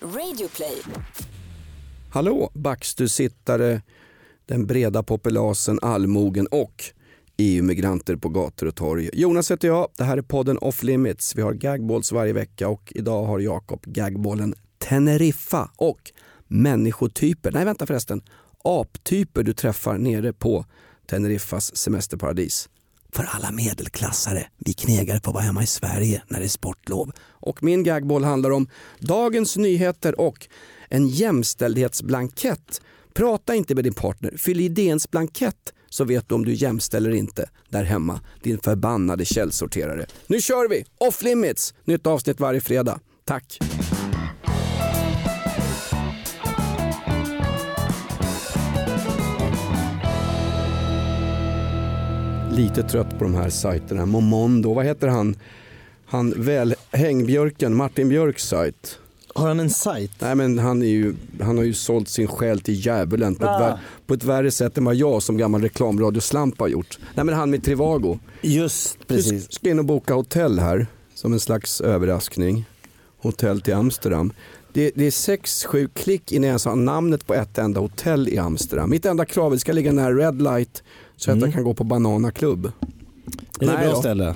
[0.00, 0.82] Radioplay.
[2.10, 3.82] Hallå backstusittare,
[4.46, 6.84] den breda populasen, allmogen och
[7.36, 9.10] EU-migranter på gator och torg.
[9.12, 11.36] Jonas heter jag, det här är podden Off Limits.
[11.36, 16.12] Vi har gagballs varje vecka och idag har Jakob gagbollen Teneriffa och
[16.46, 18.22] människotyper, nej vänta förresten,
[18.64, 20.64] aptyper du träffar nere på
[21.06, 22.68] Teneriffas semesterparadis.
[23.12, 27.12] För alla medelklassare, vi knegare får vara hemma i Sverige när det är sportlov.
[27.28, 28.68] Och min gagboll handlar om
[28.98, 30.48] dagens nyheter och
[30.88, 32.80] en jämställdhetsblankett.
[33.14, 37.08] Prata inte med din partner, fyll i DNs blankett så vet du om du jämställer
[37.10, 38.20] eller inte där hemma.
[38.42, 40.06] Din förbannade källsorterare.
[40.26, 40.84] Nu kör vi!
[40.98, 41.74] Off limits!
[41.84, 43.00] Nytt avsnitt varje fredag.
[43.24, 43.58] Tack!
[52.56, 54.06] Lite trött på de här sajterna.
[54.06, 55.36] Momondo, vad heter han?
[56.06, 58.98] Han väl hängbjörken, Martin Björks sajt.
[59.34, 60.10] Har han en sajt?
[60.18, 63.50] Nej men han, är ju, han har ju sålt sin själ till djävulen på, ett
[63.50, 63.58] Ah.
[63.58, 66.98] vär, på ett värre sätt än vad jag som gammal reklamradioslampa har gjort.
[67.14, 68.18] Nej men han med Trivago.
[68.40, 69.52] Just Du precis.
[69.52, 72.64] ska in och boka hotell här som en slags överraskning.
[73.18, 74.32] Hotell till Amsterdam.
[74.72, 78.28] Det, det är sex, sju klick innan jag ens har namnet på ett enda hotell
[78.28, 78.90] i Amsterdam.
[78.90, 80.82] Mitt enda krav är att det ska ligga nära Red Light
[81.16, 82.66] så att jag kan gå på Banana Club.
[82.66, 82.70] Är
[83.60, 84.00] det Nej ett bra då.
[84.00, 84.34] ställe?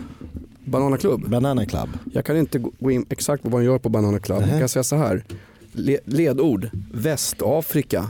[0.64, 1.28] Banana Club?
[1.28, 1.88] Banana Club.
[2.12, 4.42] Jag kan inte gå in exakt på vad man gör på Banana Club.
[4.50, 5.24] Jag kan säga så här.
[5.72, 6.70] Le ledord.
[6.92, 8.06] Västafrika.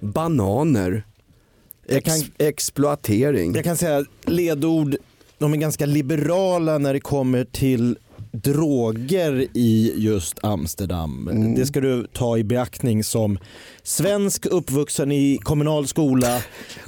[0.00, 1.04] Bananer.
[1.88, 3.54] Ex kan- Exploatering.
[3.54, 4.96] Jag kan säga ledord,
[5.38, 7.98] de är ganska liberala när det kommer till
[8.32, 11.28] droger i just Amsterdam.
[11.28, 11.54] Mm.
[11.54, 13.38] Det ska du ta i beaktning som
[13.82, 16.42] svensk uppvuxen i kommunal skola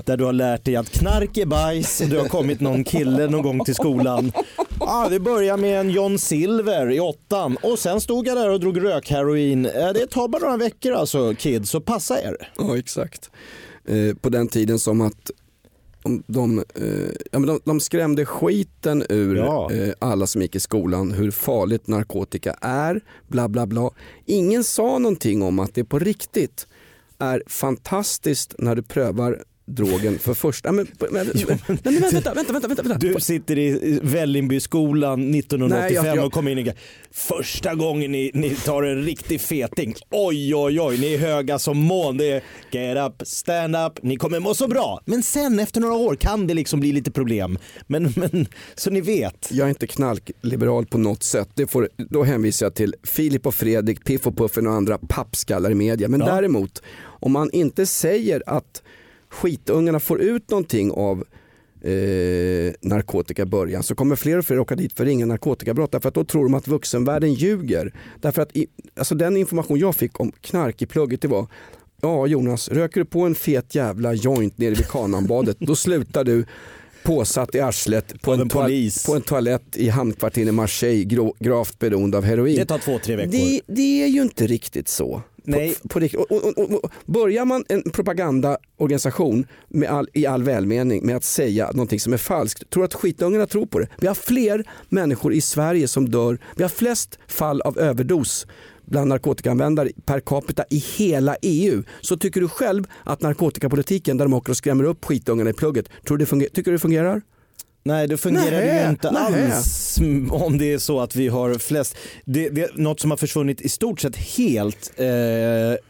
[0.04, 3.26] där du har lärt dig att knark är bajs och du har kommit någon kille
[3.26, 4.32] någon gång till skolan.
[4.80, 8.60] Ah, det börjar med en John Silver i åttan och sen stod jag där och
[8.60, 9.66] drog rökheroin.
[9.66, 12.36] Eh, Det tar bara några veckor alltså kids, så passa er.
[12.58, 13.30] Ja exakt.
[13.88, 15.30] Eh, på den tiden som att
[16.04, 19.70] de, de, eh, ja, men de, de skrämde skiten ur Ja.
[19.72, 23.00] eh, alla som gick i skolan hur farligt narkotika är.
[23.28, 23.90] Bla bla bla.
[24.26, 26.66] Ingen sa någonting om att det på riktigt
[27.18, 30.72] är fantastiskt när du prövar drogen för första...
[30.72, 32.98] Men, men, men, men vänta, vänta, vänta, vänta, vänta.
[32.98, 36.74] Du sitter i Vällingbyskolan 1985 Nej, jag- och kommer in och
[37.12, 39.94] första gången ni, ni tar en riktig feting.
[40.10, 42.16] Oj, oj, oj, ni är höga som mån.
[42.16, 45.00] Det är get up, stand up, ni kommer må så bra.
[45.04, 47.58] Men sen efter några år kan det liksom bli lite problem.
[47.86, 49.48] Men, men så ni vet.
[49.52, 51.48] Jag är inte knallliberal på något sätt.
[51.54, 55.70] Det får, då hänvisar jag till Filip och Fredrik, Piff och Puffen och andra pappskallar
[55.70, 56.08] i media.
[56.08, 56.26] Men Ja.
[56.26, 58.82] däremot, om man inte säger att
[59.34, 61.24] skitungarna får ut någonting av
[61.80, 66.08] eh, narkotika i början så kommer fler och fler åka dit för ringa narkotikabrott därför
[66.08, 67.92] att då tror de att vuxenvärlden ljuger.
[68.20, 71.46] Därför att i, alltså den information jag fick om knark i plugget det var
[72.00, 76.44] Ja Jonas, röker du på en fet jävla joint nere vid Kananbadet då slutar du
[77.04, 79.06] påsatt i arslet på Av en, polis.
[79.06, 82.56] på en toalett i hamnkvarteren i Marseille gravt beroende av heroin.
[82.56, 83.30] Det tar två, tre veckor.
[83.32, 85.22] Det, det är ju inte riktigt så.
[85.44, 85.74] Nej.
[85.82, 91.06] På, på, rikt- och, och, och, börjar man en propagandaorganisation med all, i all välmening
[91.06, 93.88] med att säga någonting som är falskt, tror att skitungarna tror på det.
[93.98, 98.46] Vi har fler människor i Sverige som dör, vi har flest fall av överdos
[98.84, 101.82] bland narkotikaanvändare per capita i hela EU.
[102.00, 105.88] Så tycker du själv att narkotikapolitiken där de åker och skrämmer upp skitungarna i plugget,
[106.06, 107.22] tror du det tycker du det fungerar?
[107.86, 109.22] Nej, det fungerar ju inte nej.
[109.22, 109.98] alls
[110.30, 111.96] om det är så att vi har flest.
[112.24, 115.06] Det, det är något som har försvunnit i stort sett helt eh,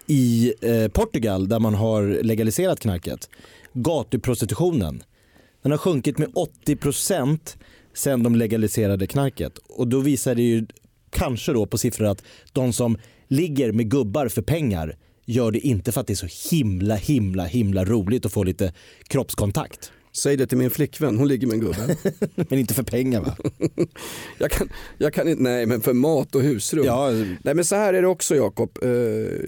[0.07, 3.29] i eh, Portugal där man har legaliserat knarket.
[3.73, 5.03] Gatuprostitutionen.
[5.63, 6.29] Den har sjunkit med
[6.67, 7.57] 80%
[7.95, 9.59] sen de legaliserade knarket.
[9.59, 10.67] Och då visar det ju
[11.11, 12.23] kanske då på siffror att
[12.53, 14.97] de som ligger med gubbar för pengar
[15.27, 18.73] gör det inte för att det är så himla himla himla roligt att få lite
[19.09, 19.93] kroppskontakt.
[20.17, 21.97] Säg det till min flickvän, hon ligger med en gubbe.
[22.49, 23.37] Men inte för pengar va?
[24.39, 26.85] jag, kan, jag kan inte, nej men för mat och husrum.
[26.85, 27.11] Ja,
[27.43, 28.79] Nej men så här är det också Jakob.
[28.83, 28.91] Eh,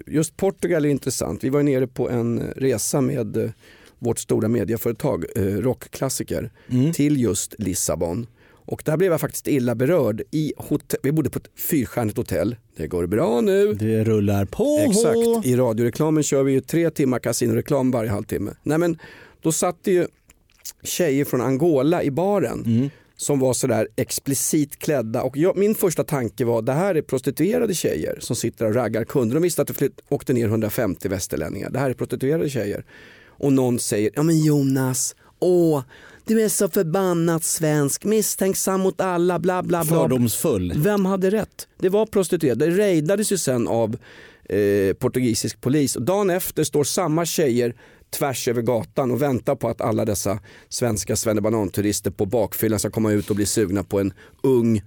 [0.06, 1.44] Just Portugal är intressant.
[1.44, 3.50] Vi var nere på en resa med eh,
[3.98, 6.92] vårt stora medieföretag eh, Rockklassiker Mm.
[6.92, 8.26] till just Lissabon.
[8.68, 10.22] Och där blev jag faktiskt illa berörd.
[10.30, 12.56] I hotell, vi bodde på ett fyrstjärnigt hotell.
[12.76, 13.74] Det går bra nu.
[13.74, 14.78] Det rullar på.
[14.90, 18.50] Exakt, i radioreklamen kör vi ju tre timmar kasinoreklam varje halvtimme.
[18.62, 18.98] Nej men
[19.42, 20.06] då satt det ju
[20.82, 22.90] tjejer från Angola i baren Mm.
[23.16, 27.74] som var sådär explicit klädda och jag, min första tanke var det här är prostituerade
[27.74, 29.34] tjejer som sitter och raggar kunder.
[29.34, 31.70] De visste att det flytt, åkte ner 150 västerlänningar.
[31.70, 32.84] Det här är prostituerade tjejer.
[33.38, 35.82] Och någon säger, ja men Jonas, åh,
[36.24, 39.96] du är så förbannat svensk, misstänksam mot alla, bla bla bla.
[40.00, 40.72] Fördomsfull.
[40.76, 41.68] Vem hade rätt?
[41.78, 42.66] Det var prostituerade.
[42.66, 43.96] Det rejdades ju sen av
[44.48, 45.96] eh, portugisisk polis.
[45.96, 47.74] Och dagen efter står samma tjejer
[48.10, 50.38] tvärs över gatan och väntar på att alla dessa
[50.68, 54.12] svenska svennebanan-turister på bakfyllan ska komma ut och bli sugna på en
[54.42, 54.82] ung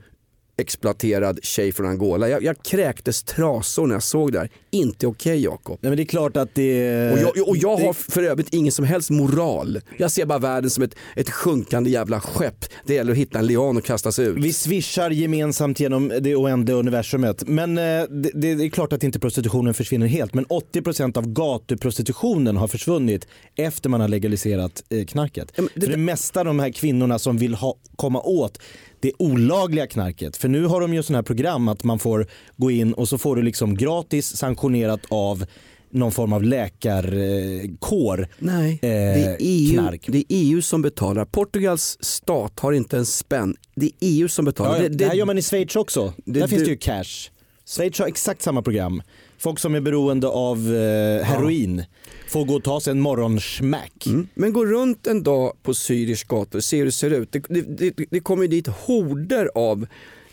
[0.60, 2.30] exploaterad tjej från Angola.
[2.30, 4.50] Jag, jag kräktes trasor när jag såg det här.
[4.72, 5.80] Inte okej okay, Jakob.
[5.82, 7.12] Nej men det är klart att det...
[7.12, 7.86] Och jag, och jag det...
[7.86, 9.82] har för övrigt ingen som helst moral.
[9.98, 12.66] Jag ser bara världen som ett, ett sjunkande jävla skepp.
[12.86, 14.38] Det gäller att hitta en lian och kasta sig ut.
[14.38, 17.48] Vi svischar gemensamt genom det oändliga universumet.
[17.48, 20.34] Men eh, det, det, är klart att inte prostitutionen försvinner helt.
[20.34, 25.52] Men 80% av gatuprostitutionen har försvunnit efter man har legaliserat eh, knarket.
[25.56, 28.60] Ja, det, För det mesta av de här kvinnorna som vill ha, komma åt
[29.00, 30.38] det olagliga knarket.
[30.38, 33.18] För nu har de ju sådana här program att man får gå in och så
[33.18, 35.46] får du liksom gratis sanktionerat av
[35.90, 38.28] någon form av läkarkår.
[38.40, 40.06] Nej, eh, det, är EU, knark.
[40.08, 41.26] det är EU som betalar.
[41.26, 43.56] Portugals stat har inte en spänn.
[43.76, 44.76] Det är EU som betalar.
[44.76, 46.14] Ja, det, det, det här gör man i Schweiz också.
[46.26, 47.30] Det, Där finns det ju cash.
[47.66, 49.02] Schweiz har exakt samma program.
[49.38, 51.86] Folk som är beroende av eh, heroin ja.
[52.30, 54.06] Får gå och ta sig en morgonsmack.
[54.06, 54.28] Mm.
[54.34, 57.32] Men gå runt en dag på Syrisk gator, se hur det ser ut.
[57.32, 59.88] Det, det, det, det kommer dit horder av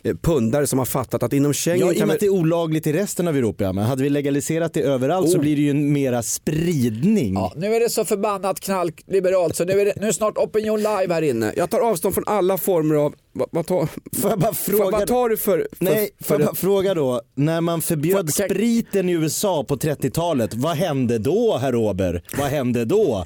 [0.06, 1.86] Eh, pundare som har fattat att inom Schengen...
[1.86, 3.72] Ja, i och med att det är olagligt i resten av Europa.
[3.72, 5.32] Men hade vi legaliserat det överallt oh.
[5.32, 7.34] så blir det ju en mera spridning.
[7.34, 10.78] Ja, nu är det så förbannat knallliberalt så nu är, det, nu är snart opinion
[10.78, 11.52] live här inne.
[11.56, 13.88] Jag tar avstånd från alla former av vad, vad, tar,
[14.20, 15.68] får jag bara fråga, vad tar du för...
[15.72, 17.20] för nej, för, får jag bara fråga då.
[17.34, 22.22] När man förbjöd för, spriten i USA på 30-talet, vad hände då herr Ober?
[22.38, 23.24] Vad hände då?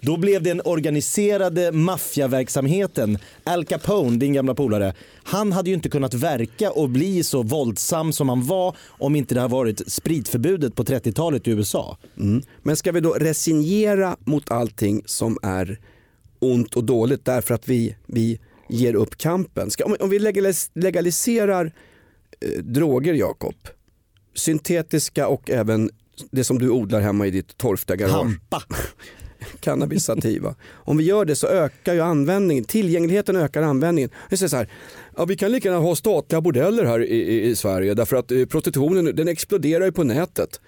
[0.00, 3.18] då blev den organiserade maffiaverksamheten.
[3.44, 4.94] Al Capone, din gamla polare,
[5.24, 9.34] han hade ju inte kunnat verka och bli så våldsam som han var om inte
[9.34, 11.98] det hade varit spritförbudet på 30-talet i USA.
[12.18, 12.42] Mm.
[12.62, 15.80] Men ska vi då resignera mot allting som är
[16.38, 18.40] ont och dåligt därför att vi, vi
[18.72, 19.70] ger upp kampen?
[19.70, 20.18] Ska, om, om vi
[20.74, 21.72] legaliserar
[22.40, 23.54] eh, droger, Jakob,
[24.34, 25.90] syntetiska och även
[26.30, 28.12] det som du odlar hemma i ditt torftiga garage.
[28.12, 28.62] Hampa.
[29.60, 30.54] Cannabis sativa.
[30.70, 34.10] Om vi gör det så ökar ju användningen, tillgängligheten ökar användningen.
[34.28, 34.68] Jag säger så här,
[35.16, 38.30] Ja, vi kan lika gärna ha statliga bordeller här i, i, i Sverige därför att
[38.30, 40.60] eh, prostitutionen den exploderar ju på nätet.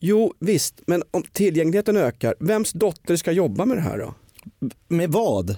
[0.00, 4.14] Jo visst, men om tillgängligheten ökar, vems dotter ska jobba med det här då?
[4.88, 5.56] Med vad?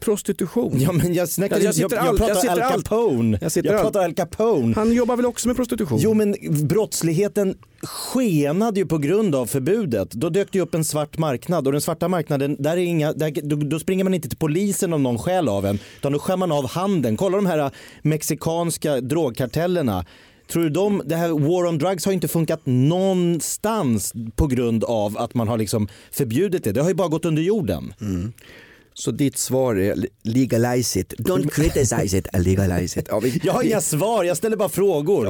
[0.00, 0.80] Prostitution.
[0.80, 3.38] Ja, men jag, snackar, jag, jag, jag, jag pratar jag Al Capone.
[3.40, 4.74] Jag, jag pratar Al Capone.
[4.74, 5.98] Han jobbar väl också med prostitution?
[6.00, 6.36] Jo men
[6.68, 10.10] brottsligheten skenade ju på grund av förbudet.
[10.10, 13.32] Då dök det upp en svart marknad och den svarta marknaden, där är inga, där,
[13.42, 15.78] då, då, springer man inte till polisen om någon skäl av en.
[15.98, 17.16] Utan då skär man av handeln.
[17.16, 17.70] Kolla de här
[18.02, 20.04] mexikanska drogkartellerna.
[20.46, 25.18] Tror du de, det här war on drugs har inte funkat någonstans på grund av
[25.18, 26.72] att man har liksom förbjudit det.
[26.72, 27.94] Det har ju bara gått under jorden.
[28.00, 28.32] Mm.
[28.96, 31.14] Så ditt svar är legalize it.
[31.18, 33.06] Don't criticize it, legalize it.
[33.10, 35.26] Ja, vi, jag har inga svar, jag ställer bara frågor.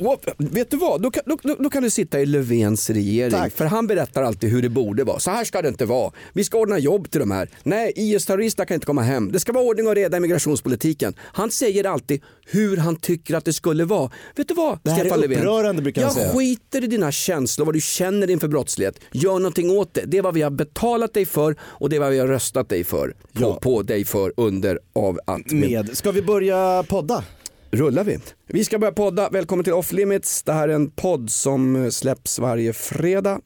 [0.00, 3.30] Ja, vet du vad, då kan, då, då kan du sitta i Löfvens regering.
[3.30, 3.52] Tack.
[3.52, 5.18] För han berättar alltid hur det borde vara.
[5.18, 6.12] Så här ska det inte vara.
[6.32, 7.50] Vi ska ordna jobb till de här.
[7.62, 9.32] Nej, IS-terrorister kan inte komma hem.
[9.32, 11.14] Det ska vara ordning och reda i migrationspolitiken.
[11.20, 14.10] Han säger alltid hur han tycker att det skulle vara.
[14.36, 16.32] Vet du vad, det här Stefan är upprörande brukar jag säga.
[16.32, 19.00] skiter i dina känslor, vad du känner inför brottslighet.
[19.12, 20.02] Gör någonting åt det.
[20.06, 22.68] Det är vad vi har betalat dig för och det är vad vi har röstat
[22.68, 23.58] dig för på, ja.
[23.62, 25.52] på dig för, under, av, att.
[25.52, 25.96] Med.
[25.96, 27.24] Ska vi börja podda?
[27.70, 28.18] Rullar vi.
[28.46, 29.28] Vi ska börja podda.
[29.30, 30.42] Välkommen till Off Limits.
[30.42, 33.40] Det här är en podd som släpps varje fredag.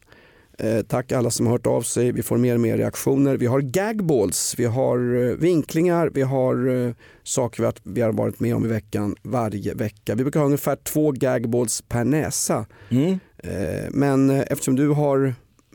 [0.59, 2.12] Eh, tack alla som har hört av sig.
[2.12, 3.37] Vi får mer och mer reaktioner.
[3.37, 8.12] Vi har gagballs, vi har eh, vinklingar, vi har eh, saker vi har, vi har
[8.12, 10.14] varit med om i veckan varje vecka.
[10.14, 12.66] Vi brukar ha ungefär två gagballs per näsa.
[12.88, 13.19] Mm.
[13.38, 15.35] Eh, men eh, eftersom du har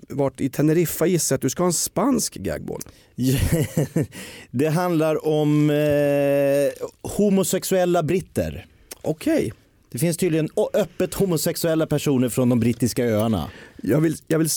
[0.09, 2.81] varit i Teneriffa gissar att du ska ha en spansk gagball.
[4.51, 8.65] det handlar om eh, homosexuella britter.
[9.01, 9.35] Okej.
[9.37, 9.51] Okay.
[9.91, 13.49] Det finns tydligen öppet homosexuella personer från de brittiska öarna.
[13.83, 14.49] Jag vill, jag vill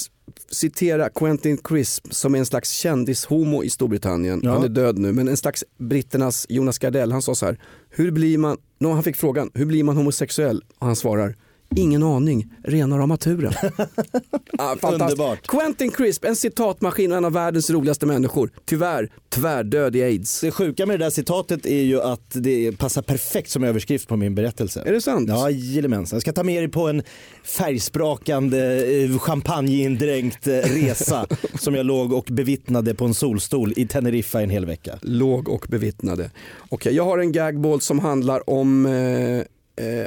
[0.51, 4.41] citera Quentin Crisp som är en slags kändishomo i Storbritannien.
[4.43, 4.53] Ja.
[4.53, 7.13] Han är död nu, men en slags britternas Jonas Gardell.
[7.13, 7.59] Han sa så här,
[7.91, 10.65] hur blir man, han fick frågan, hur blir man homosexuell?
[10.79, 11.37] Och han svarar,
[11.77, 13.53] Ingen aning, rena rama turen.
[14.59, 15.47] ah, Underbart.
[15.47, 18.51] Quentin Crisp, en citatmaskin och en av världens roligaste människor.
[18.65, 20.41] Tyvärr, tvärdöd i aids.
[20.41, 24.17] Det sjuka med det där citatet är ju att det passar perfekt som överskrift på
[24.17, 24.83] min berättelse.
[24.87, 25.29] Är det sant?
[25.29, 26.17] Ja, jajamensan.
[26.17, 27.03] Jag ska ta med er på en
[27.45, 31.27] färgsprakande, eh, champagneindränkt eh, resa
[31.61, 34.99] som jag låg och bevittnade på en solstol i Teneriffa en hel vecka.
[35.03, 36.25] Låg och bevittnade.
[36.25, 40.07] Okej, okay, jag har en gagball som handlar om eh, eh,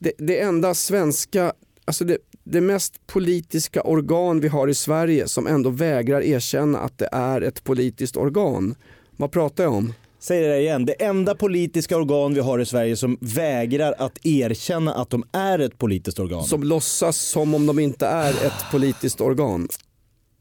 [0.00, 1.52] det, det enda svenska,
[1.84, 6.98] alltså det, det mest politiska organ vi har i Sverige som ändå vägrar erkänna att
[6.98, 8.74] det är ett politiskt organ.
[9.16, 9.92] Vad pratar jag om?
[10.18, 14.94] Säger det igen, det enda politiska organ vi har i Sverige som vägrar att erkänna
[14.94, 16.44] att de är ett politiskt organ.
[16.44, 19.68] Som låtsas som om de inte är ett politiskt organ.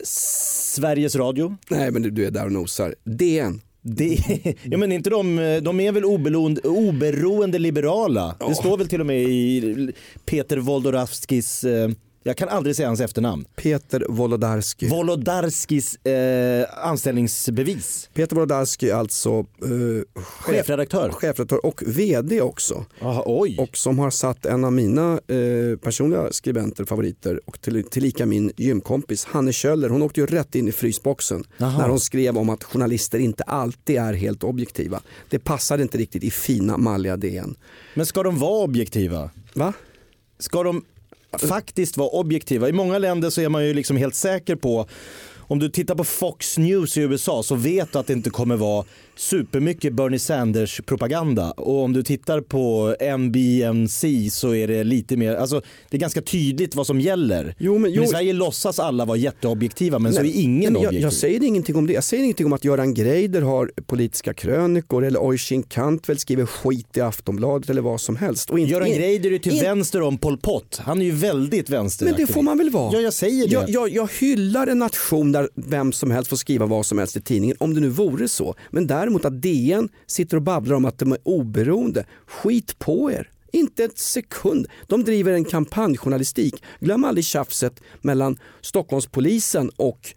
[0.03, 1.57] Sveriges Radio.
[1.69, 2.95] Nej men du, du är där och nosar.
[3.03, 3.61] DN.
[3.95, 4.19] Det,
[4.63, 8.35] ja, men inte de, de är väl oberoende, oberoende liberala?
[8.47, 9.91] Det står väl till och med i
[10.25, 11.89] Peter Wolodarskis eh,
[12.23, 13.45] jag kan aldrig säga hans efternamn.
[13.55, 14.87] Peter Wolodarski.
[14.87, 18.09] Wolodarskis eh, anställningsbevis.
[18.13, 21.11] Peter Wolodarski alltså eh, chefredaktör.
[21.11, 22.85] chefredaktör och VD också.
[23.01, 23.57] Aha, oj.
[23.59, 28.51] Och som har satt en av mina eh, personliga skribenter, favoriter och till, tillika min
[28.57, 29.89] gymkompis Hanne Kjöller.
[29.89, 31.81] Hon åkte ju rätt in i frysboxen Aha.
[31.81, 35.01] när hon skrev om att journalister inte alltid är helt objektiva.
[35.29, 37.55] Det passade inte riktigt i fina malliga DN.
[37.93, 39.29] Men ska de vara objektiva?
[39.53, 39.73] Va?
[40.39, 40.83] Ska de
[41.37, 42.69] faktiskt vara objektiva.
[42.69, 44.87] I många länder så är man ju liksom helt säker på
[45.49, 48.55] om du tittar på Fox News i USA så vet du att det inte kommer
[48.55, 55.17] vara supermycket Bernie Sanders propaganda och om du tittar på NBNC så är det lite
[55.17, 57.55] mer, alltså det är ganska tydligt vad som gäller.
[57.57, 58.01] Jo, men, jo.
[58.01, 61.01] men I Sverige låtsas alla vara jätteobjektiva men Nej, så är ingen jag, objektiv.
[61.01, 61.93] Jag säger ingenting om det.
[61.93, 66.97] Jag säger ingenting om att Göran Greider har politiska krönikor eller Oisin Kantvel skriver skit
[66.97, 68.49] i Aftonbladet eller vad som helst.
[68.49, 70.81] Och inte, Göran Greider är till in, vänster om Pol Pot.
[70.83, 72.05] Han är ju väldigt vänster.
[72.05, 72.93] Men det får man väl vara?
[72.93, 73.53] Ja, jag säger det.
[73.53, 77.17] Jag, jag, jag hyllar en nation där vem som helst får skriva vad som helst
[77.17, 78.55] i tidningen, om det nu vore så.
[78.71, 83.29] Men däremot att DN sitter och babblar om att de är oberoende, skit på er.
[83.51, 84.67] Inte ett sekund.
[84.87, 86.63] De driver en kampanjjournalistik.
[86.79, 90.13] Glöm aldrig tjafset mellan Stockholmspolisen och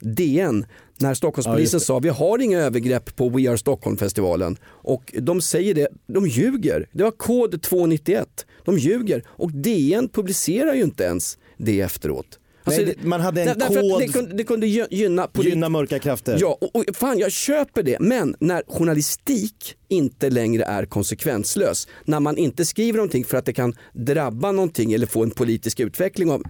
[0.00, 0.66] DN
[0.98, 4.56] när Stockholmspolisen ja, sa vi har inga övergrepp på We Are Stockholm-festivalen.
[4.64, 6.88] Och de säger det, de ljuger.
[6.92, 8.46] Det var kod 291.
[8.64, 12.38] De ljuger och DN publicerar ju inte ens det efteråt.
[12.64, 14.00] Alltså, Nej, man hade en kod.
[14.00, 16.38] Det kunde, det kunde gynna, gynna mörka krafter.
[16.40, 18.00] Ja, och, och, fan jag köper det.
[18.00, 23.52] Men när journalistik inte längre är konsekvenslös, när man inte skriver någonting för att det
[23.52, 26.42] kan drabba någonting eller få en politisk utveckling av,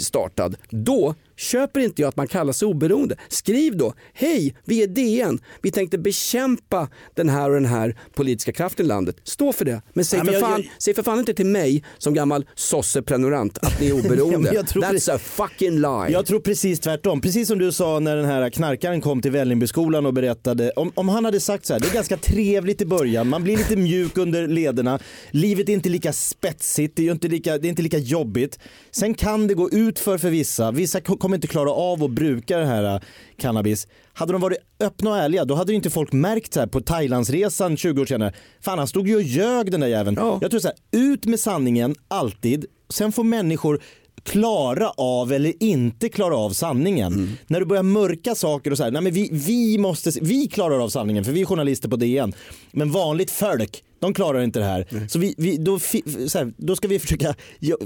[0.00, 3.16] startad, då köper inte jag att man kallar sig oberoende.
[3.28, 8.52] Skriv då, hej vi är DN, vi tänkte bekämpa den här och den här politiska
[8.52, 9.16] kraften i landet.
[9.24, 9.82] Stå för det.
[9.92, 10.70] Men säg, ja, men för, jag, fan, jag...
[10.78, 14.54] säg för fan inte till mig som gammal sosseprenumerant att ni är oberoende.
[14.54, 16.12] ja, That's a fucking lie.
[16.12, 17.20] Jag tror precis tvärtom.
[17.20, 20.70] Precis som du sa när den här knarkaren kom till Vällingbyskolan och berättade.
[20.70, 23.56] Om, om han hade sagt så här, det är ganska trevligt i början, man blir
[23.56, 24.98] lite mjuk under lederna,
[25.30, 28.58] livet är inte lika spetsigt, det är inte lika, det är inte lika jobbigt.
[28.90, 32.58] Sen kan det gå ut för för vissa, vissa kommer inte klara av att bruka
[32.58, 33.00] det här äh,
[33.38, 33.88] cannabis.
[34.12, 37.76] Hade de varit öppna och ärliga då hade inte folk märkt så här på Thailandsresan
[37.76, 38.32] 20 år senare.
[38.60, 40.16] Fan han stod ju och ljög den där jäveln.
[40.20, 40.38] Ja.
[40.42, 42.66] Jag tror så här, ut med sanningen alltid.
[42.88, 43.82] Sen får människor
[44.22, 47.12] klara av eller inte klara av sanningen.
[47.12, 47.30] Mm.
[47.46, 50.78] När du börjar mörka saker och så här, nej men vi, vi, måste, vi klarar
[50.78, 52.32] av sanningen för vi är journalister på DN.
[52.72, 54.86] Men vanligt folk, de klarar inte det här.
[54.90, 55.08] Mm.
[55.08, 55.78] Så, vi, vi, då,
[56.26, 57.34] så här, då ska vi försöka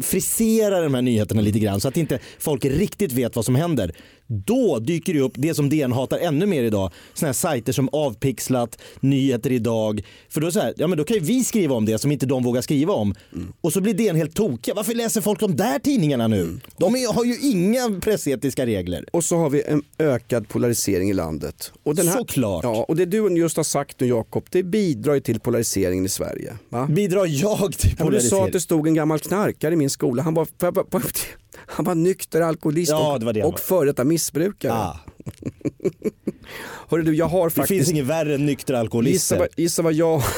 [0.00, 3.92] frisera de här nyheterna lite grann så att inte folk riktigt vet vad som händer.
[4.28, 6.92] Då dyker det upp det som DN hatar ännu mer idag.
[7.14, 10.02] Såna här sajter som Avpixlat, Nyheter idag.
[10.28, 12.26] För då, så här, ja, men då kan ju vi skriva om det som inte
[12.26, 13.14] de vågar skriva om.
[13.32, 13.52] Mm.
[13.60, 14.74] Och så blir DN helt tokiga.
[14.74, 16.40] Varför läser folk de där tidningarna nu?
[16.40, 16.60] Mm.
[16.76, 19.04] De är, har ju inga pressetiska regler.
[19.12, 21.72] Och så har vi en ökad polarisering i landet.
[21.82, 22.64] Och den här, Såklart.
[22.64, 26.10] Ja, och det du just har sagt nu Jakob, det bidrar ju till polariseringen i
[26.10, 26.56] Sverige.
[26.68, 26.86] Va?
[26.86, 28.12] Bidrar jag till polariseringen?
[28.12, 30.22] du sa att det stod en gammal knarkare i min skola.
[30.22, 30.48] Han var,
[31.66, 34.72] han var nykter alkoholist ja, och, och före detta missbrukare.
[34.72, 34.96] Ah.
[36.88, 37.68] Hörru du, jag har faktiskt...
[37.68, 39.36] Det finns inget värre än nyktra alkoholister.
[39.36, 40.22] Gissa, gissa vad jag...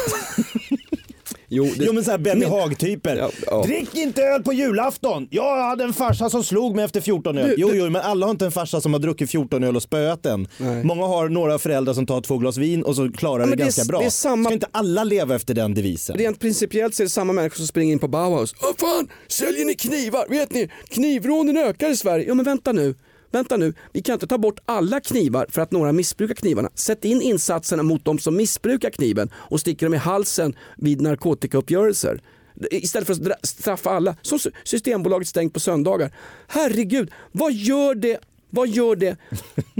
[1.52, 1.84] Jo, det...
[1.84, 3.16] jo men såhär Benny Haag-typer.
[3.16, 3.62] Ja, ja.
[3.62, 5.28] Drick inte öl på julafton!
[5.30, 7.48] Jag hade en farsa som slog mig efter 14 öl.
[7.48, 9.82] Du, jo, jo, men alla har inte en farsa som har druckit 14 öl och
[9.82, 10.48] spöat en.
[10.58, 10.84] Nej.
[10.84, 13.62] Många har några föräldrar som tar två glas vin och så klarar ja, det, det
[13.62, 13.98] ganska bra.
[14.00, 14.44] Det är samma...
[14.44, 16.16] Ska inte alla leva efter den devisen?
[16.16, 18.54] Rent principiellt så är det samma människor som springer in på Bauhaus.
[18.62, 20.26] Åh fan, säljer ni knivar?
[20.28, 22.24] Vet ni, knivrånen ökar i Sverige.
[22.28, 22.94] Ja men vänta nu
[23.30, 26.70] vänta nu, vi kan inte ta bort alla knivar för att några missbrukar knivarna.
[26.74, 32.20] Sätt in insatserna mot de som missbrukar kniven och sticker dem i halsen vid narkotikauppgörelser.
[32.70, 34.16] Istället för att straffa alla.
[34.22, 36.14] Som Systembolaget stängt på söndagar.
[36.46, 38.18] Herregud, vad gör det
[38.50, 39.16] vad gör det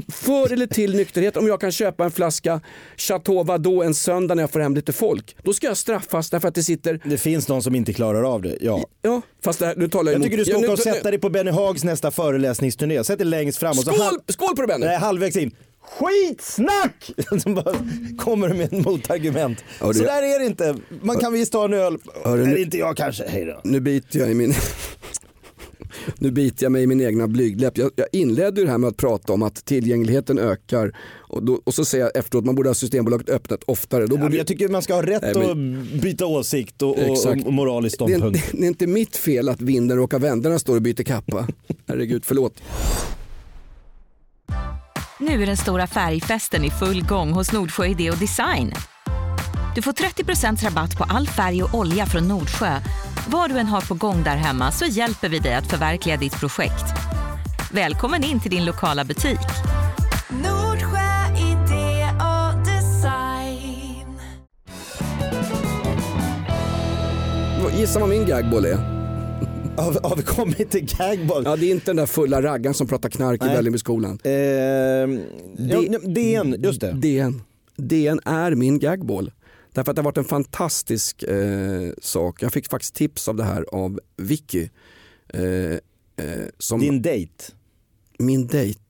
[0.09, 2.61] för eller till nykterhet om jag kan köpa en flaska
[2.97, 5.37] Chateau Vadot en söndag när jag får hem lite folk?
[5.43, 7.01] Då ska jag straffas därför att det sitter...
[7.05, 8.85] Det finns någon som inte klarar av det, ja.
[9.03, 11.21] Ja, fast det här, nu talar jag Jag tycker du ska åka och sätta dig
[11.21, 13.05] på Benny Hags nästa föreläsningsturné.
[13.05, 13.93] Sätt dig längst fram och så...
[13.93, 14.87] Skål, skål på det Benny!
[14.87, 15.51] Nej, halvvägs in.
[15.83, 17.11] Skitsnack!
[17.43, 17.75] Som bara
[18.19, 19.65] kommer med ett motargument.
[19.79, 20.77] Så där är det inte.
[21.03, 21.99] Man kan visst ta en öl.
[22.25, 23.25] Hörru, Eller inte jag kanske.
[23.29, 23.61] Hej då.
[23.65, 24.55] Nu biter jag i min...
[26.19, 27.79] nu biter jag mig i min egna blygdläpp.
[27.79, 31.61] Jag, jag inledde ju det här med att prata om att tillgängligheten ökar och, då,
[31.65, 34.07] och så säger jag efteråt att man borde ha Systembolaget öppnat oftare.
[34.07, 36.91] Då Ja, borde, jag tycker man ska ha rätt Nej, men- att byta åsikt och,
[36.91, 37.47] och, Exakt.
[37.47, 38.49] och moralisk det, är, ståndpunkt.
[38.53, 41.47] det är inte mitt fel att vinden råkar vända när jag står och byter kappa.
[41.87, 42.63] Herregud, förlåt.
[45.21, 48.73] Nu är den stora färgfesten i full gång hos Nordsjö Idé och Design.
[49.75, 52.81] Du får 30% rabatt på all färg och olja från Nordsjö.
[53.29, 56.41] Vad du än har på gång där hemma så hjälper vi dig att förverkliga ditt
[56.41, 56.85] projekt.
[57.73, 59.39] Välkommen in till din lokala butik.
[60.31, 64.21] Nordsjö idé och design.
[67.79, 68.77] Gissa vad min gagboll är?
[69.77, 71.43] Har, har vi kommit till gagball?
[71.45, 73.55] Ja, det är inte den där fulla raggan som pratar knark i Nej.
[73.57, 74.19] Vällingbyskolan.
[74.25, 75.07] Eh, ja,
[75.57, 76.93] ja, DN, just det.
[76.93, 77.43] DN.
[77.77, 79.31] DN är min gagboll.
[79.73, 82.43] Därför att det har varit en fantastisk eh, sak.
[82.43, 84.69] Jag fick faktiskt tips av det här av Vicky.
[85.29, 85.79] Eh, eh,
[86.59, 87.45] som Din dejt.
[88.19, 88.81] min dejt.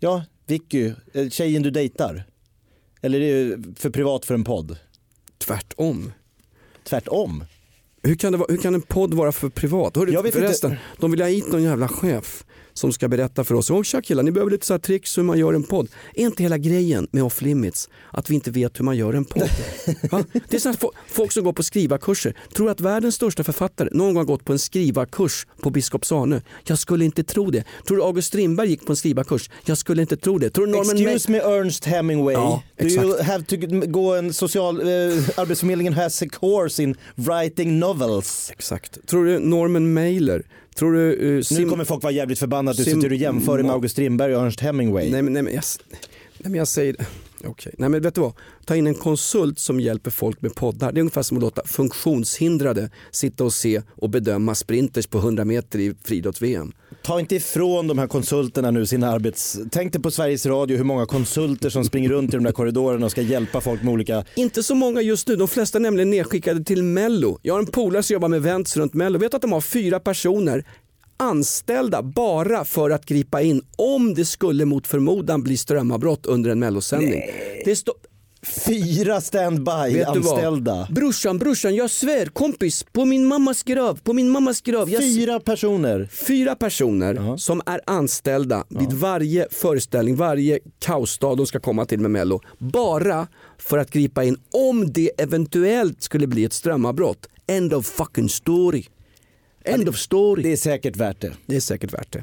[0.00, 2.24] Ja, Vicky, eh, tjejen du dejtar.
[3.02, 4.78] Eller är det för privat för en podd?
[5.38, 6.12] Tvärtom.
[6.84, 7.44] Tvärtom.
[8.02, 9.96] Hur kan, det vara, hur kan en podd vara för privat?
[9.96, 10.82] Hörru, Jag vet förresten, inte.
[11.00, 12.44] de vill ha hit någon jävla chef
[12.78, 13.70] som ska berätta för oss.
[13.70, 15.88] Åh tja killar, ni behöver lite så här tricks hur man gör en podd.
[16.14, 19.24] Är inte hela grejen med off limits att vi inte vet hur man gör en
[19.24, 19.50] podd?
[20.10, 20.24] Va?
[20.48, 20.74] Det är så
[21.06, 24.58] folk som går på skrivarkurser tror att världens största författare någon gång gått på en
[24.58, 26.40] skrivarkurs på Biskops Arnö.
[26.64, 27.64] Jag skulle inte tro det.
[27.86, 29.50] Tror du August Strindberg gick på en skrivarkurs?
[29.64, 30.50] Jag skulle inte tro det.
[30.50, 32.34] Tror Norman Excuse me Ernst Hemingway.
[32.34, 33.56] Ja, Do you have to
[33.86, 34.80] gå en social...
[34.80, 34.86] Eh,
[35.36, 38.50] Arbetsförmedlingen has a course in writing novels.
[38.50, 39.06] Exakt.
[39.06, 40.42] Tror du Norman Mailer?
[40.78, 43.72] Tror du uh, Nu kommer folk vara jävligt förbannade att du sitter och jämför med
[43.72, 45.10] August Strindberg och Ernst Hemingway.
[45.10, 45.62] Nej men, nej, men, jag,
[46.38, 46.96] nej, men jag säger,
[47.44, 47.74] okej.
[47.78, 48.32] Nej men vet du vad,
[48.64, 50.92] ta in en konsult som hjälper folk med poddar.
[50.92, 55.44] Det är ungefär som att låta funktionshindrade sitta och se och bedöma sprinters på 100
[55.44, 56.72] meter i friidrotts-VM.
[57.02, 59.58] Ta inte ifrån de här konsulterna nu sina arbets...
[59.70, 63.06] Tänk dig på Sveriges Radio hur många konsulter som springer runt i de där korridorerna
[63.06, 64.24] och ska hjälpa folk med olika...
[64.34, 67.38] Inte så många just nu, de flesta är nämligen nedskickade till Mello.
[67.42, 69.18] Jag har en polare som jobbar med events runt Mello.
[69.18, 70.64] Vet att de har fyra personer
[71.16, 76.58] anställda bara för att gripa in om det skulle mot förmodan bli strömavbrott under en
[76.58, 77.22] mellosändning.
[77.64, 77.70] Det
[78.66, 80.88] Fyra standby-anställda.
[80.90, 84.90] Brorsan, brorsan, jag svär kompis, på min mammas grav, på min mammas grav.
[84.90, 86.08] Jag Fyra personer.
[86.26, 92.10] Fyra personer som är anställda vid varje föreställning, varje kaosdag de ska komma till med
[92.10, 92.40] Mello.
[92.58, 93.26] Bara
[93.58, 97.26] för att gripa in om det eventuellt skulle bli ett strömavbrott.
[97.46, 98.84] End of fucking story.
[99.66, 100.42] End of story.
[100.42, 101.32] Det är säkert värt det.
[101.46, 102.22] Det är säkert värt det.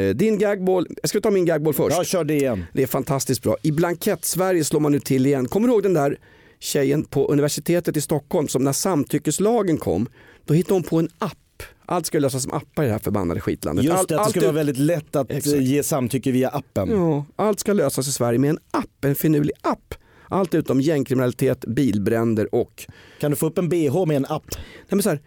[0.00, 1.96] Eh, Din gagboll, jag ska ta min gagboll först.
[1.96, 2.64] Ja, kör det igen.
[2.72, 3.56] Det är fantastiskt bra.
[3.62, 5.48] I Blankett-Sverige slår man nu till igen.
[5.48, 6.18] Kommer du ihåg den där
[6.58, 10.08] tjejen på universitetet i Stockholm som när samtyckeslagen kom,
[10.44, 11.38] då hittade hon på en app.
[11.86, 13.84] Allt ska lösas som appar i det här förbannade skitlandet.
[13.84, 15.56] Just Allt- det, att det allt ska ut- vara väldigt lätt att Exakt.
[15.56, 16.90] eh, ge samtycke via appen.
[16.90, 19.94] Ja, allt ska lösas i Sverige med en app, en finurlig app.
[20.28, 22.86] Allt utom gängkriminalitet, bilbränder och...
[23.20, 24.44] Kan du få upp en bh med en app?
[24.54, 25.20] Nej men så här,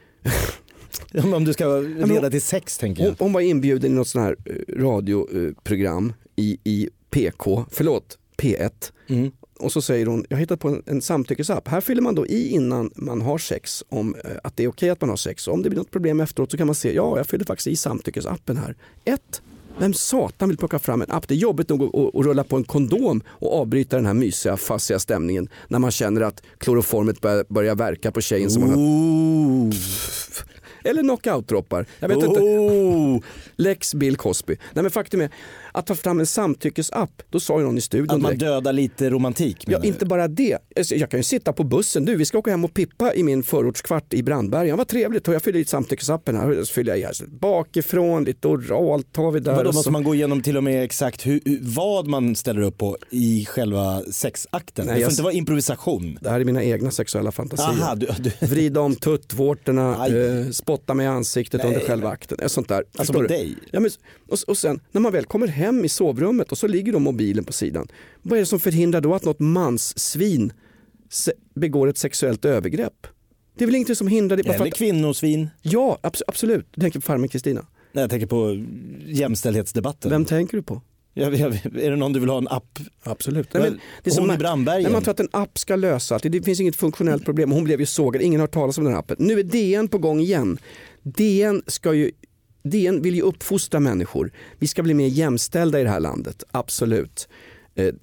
[1.34, 3.26] Om du ska leda hon- till sex tänker hon, jag.
[3.26, 8.72] hon var inbjuden i något sånt här eh, radioprogram i, i PK, förlåt, P1.
[9.08, 9.32] Mm.
[9.60, 11.68] Och så säger hon, jag har hittat på en, en samtyckesapp.
[11.68, 14.90] Här fyller man då i innan man har sex om eh, att det är okej
[14.90, 15.48] att man har sex.
[15.48, 17.76] Om det blir något problem efteråt så kan man se, ja jag fyller faktiskt i
[17.76, 18.76] samtyckesappen här.
[19.06, 19.42] Ett,
[19.80, 21.28] vem satan vill plocka fram en app?
[21.28, 24.14] Det är jobbigt nog att, att, att rulla på en kondom och avbryta den här
[24.14, 28.70] mysiga, fassiga stämningen när man känner att kloroformet börjar, börjar verka på tjejen som man
[28.70, 28.78] har...
[30.88, 31.86] Eller knockout-droppar.
[32.00, 32.40] Jag vet inte.
[32.40, 33.20] Oh.
[33.56, 34.58] Lex Bill Cosby.
[34.74, 35.30] Nej men faktum är,
[35.72, 38.74] att ta fram en samtyckesapp, då sa ju någon i studion Att man direkt, dödar
[38.74, 39.88] lite romantik Ja, du?
[39.88, 40.58] inte bara det.
[40.78, 42.06] Alltså, Jag kan ju sitta på bussen.
[42.06, 44.78] Du, vi ska åka hem och pippa i min förortskvart i Brandbergen.
[44.78, 45.28] Vad trevligt.
[45.28, 46.64] Och jag fyller i samtyckesappen här.
[46.64, 47.14] Så fyller jag i här.
[47.28, 49.56] Bakifrån, lite oralt tar vi där.
[49.56, 52.98] Vadå, måste man gå igenom till och med exakt hur, vad man ställer upp på
[53.10, 54.86] i själva sexakten?
[54.86, 56.18] Nej, det får jag- inte vara improvisation.
[56.22, 57.68] Det här är mina egna sexuella fantasier.
[57.82, 62.50] Aha, du, du, Vrida om tuttvårtorna, eh, spotta mig i ansiktet under själva akten.
[62.50, 62.78] Sånt där.
[62.78, 63.28] alltså Förstår på du?
[63.28, 63.56] dig?
[63.72, 63.92] Ja, men,
[64.30, 67.44] och, och sen när man väl kommer hem i sovrummet och så ligger då mobilen
[67.44, 67.88] på sidan.
[68.22, 70.54] Vad är det som förhindrar då att något manssvin
[71.56, 73.08] begår ett sexuellt övergrepp?
[73.58, 74.50] Det är väl ingenting som hindrar det?
[74.50, 75.50] Eller att, kvinnosvin?
[75.62, 76.68] ja, abs- absolut.
[76.76, 77.66] Du tänker på farmen Kristina.
[77.92, 78.66] Nej, jag tänker på
[79.06, 80.12] jämställdhetsdebatten.
[80.12, 80.82] Vem tänker du på?
[81.18, 82.80] Jag, jag, är det någon du vill ha en app?
[83.04, 83.54] Absolut.
[83.54, 84.84] Nej, men det är som hon i Brandbergen?
[84.84, 86.24] Nej, man tror att en app ska lösa allt.
[86.24, 87.52] Det finns inget funktionellt problem.
[87.52, 88.22] Hon blev ju sågad.
[88.22, 89.16] Ingen har hört talas om den här appen.
[89.20, 90.58] Nu är DN på gång igen.
[91.04, 92.12] DN, ska ju,
[92.64, 94.32] DN vill ju uppfostra människor.
[94.60, 96.44] Vi ska bli mer jämställda i det här landet.
[96.52, 97.28] Absolut.
[97.78, 97.94] Eh,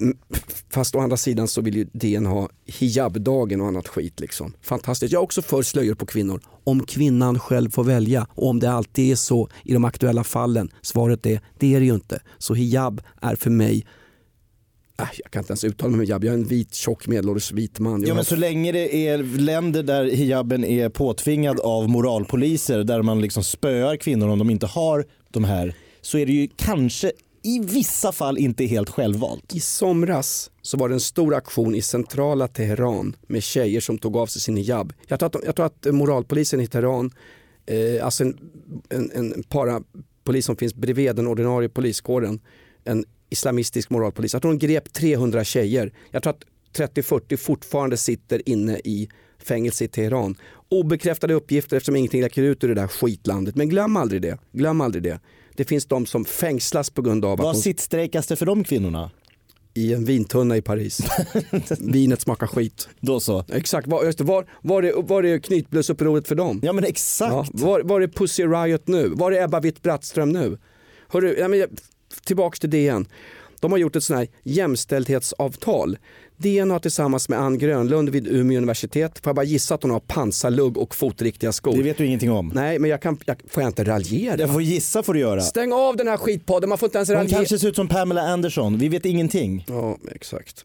[0.70, 4.20] fast å andra sidan så vill ju DN ha hijabdagen och annat skit.
[4.20, 4.52] Liksom.
[4.62, 5.12] Fantastiskt.
[5.12, 6.40] Jag är också för slöjor på kvinnor.
[6.64, 10.70] Om kvinnan själv får välja och om det alltid är så i de aktuella fallen.
[10.82, 12.20] Svaret är, det är det ju inte.
[12.38, 13.86] Så hijab är för mig
[15.00, 16.24] äh, jag kan inte ens uttala mig om hijab.
[16.24, 17.92] Jag är en vit, tjock, medelålders vit man.
[18.00, 22.84] Jag Ja, har- men så länge det är länder där hijaben är påtvingad av moralpoliser
[22.84, 26.48] där man liksom spöar kvinnor om de inte har de här så är det ju
[26.56, 27.12] kanske
[27.44, 29.54] i vissa fall inte helt självvalt.
[29.54, 34.16] I somras så var det en stor aktion i centrala Teheran med tjejer som tog
[34.16, 34.92] av sig sin hijab.
[35.06, 37.10] Jag tror att, jag tror att moralpolisen i Teheran,
[37.66, 38.38] eh, alltså en,
[38.88, 42.40] en, en parapolis som finns bredvid den ordinarie poliskåren,
[42.84, 44.32] en islamistisk moralpolis.
[44.32, 45.92] Jag tror de grep 300 tjejer.
[46.10, 46.44] Jag tror att
[46.96, 49.08] 30-40 fortfarande sitter inne i
[49.46, 50.36] fängelse i Teheran.
[50.68, 53.54] Obekräftade uppgifter eftersom ingenting läcker ut ur det där skitlandet.
[53.54, 54.38] Men glöm aldrig det.
[54.52, 55.20] Glöm aldrig det.
[55.54, 59.10] Det finns de som fängslas på grund av att Vad sittstrejkas det för de kvinnorna?
[59.74, 61.00] i en vintunna i Paris.
[61.80, 62.88] Vinet smakar skit.
[63.00, 63.44] Då så.
[63.52, 66.60] Exakt, var, just var, var, är, var är knytblussupproret för dem?
[66.62, 67.32] Ja men exakt.
[67.32, 69.08] Ja, var, var är Pussy Riot nu?
[69.08, 70.58] Var är Ebba Witt-Brattström nu?
[71.08, 71.66] Hörru, ja, men,
[72.24, 73.06] tillbaks till DN.
[73.60, 75.98] De har gjort ett sånt här jämställdhetsavtal.
[76.36, 79.90] DN har tillsammans med Ann Grönlund vid Umeå universitet, får jag bara gissa att hon
[79.90, 81.76] har pansarlugg och fotriktiga skor?
[81.76, 82.50] Det vet du ingenting om.
[82.54, 84.40] Nej, men jag kan, jag, får jag inte raljera?
[84.40, 85.40] Jag får gissa får du göra.
[85.40, 87.36] Stäng av den här skitpodden, man får inte ens Hon raljera.
[87.38, 89.64] kanske ser ut som Pamela Anderson, vi vet ingenting.
[89.68, 90.64] Ja, exakt.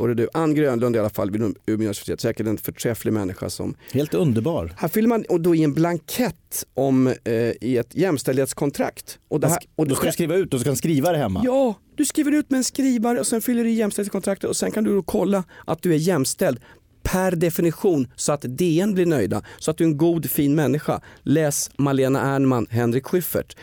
[0.00, 3.74] Hörru du, Ann Grönlund i alla fall vid Umeå universitet, säkert en förträfflig människa som
[3.92, 4.74] Helt underbar.
[4.76, 9.18] Här fyller man och då i en blankett om, eh, i ett jämställdhetskontrakt.
[9.28, 11.42] Och det här, och Då ska du skriva ut och så kan skriva det hemma.
[11.44, 14.70] Ja, du skriver ut med en skrivare och sen fyller du i jämställdhetskontraktet och sen
[14.70, 16.60] kan du då kolla att du är jämställd
[17.02, 21.00] per definition så att DN blir nöjda, så att du är en god fin människa.
[21.22, 23.56] Läs Malena Ernman, Henrik Schyffert.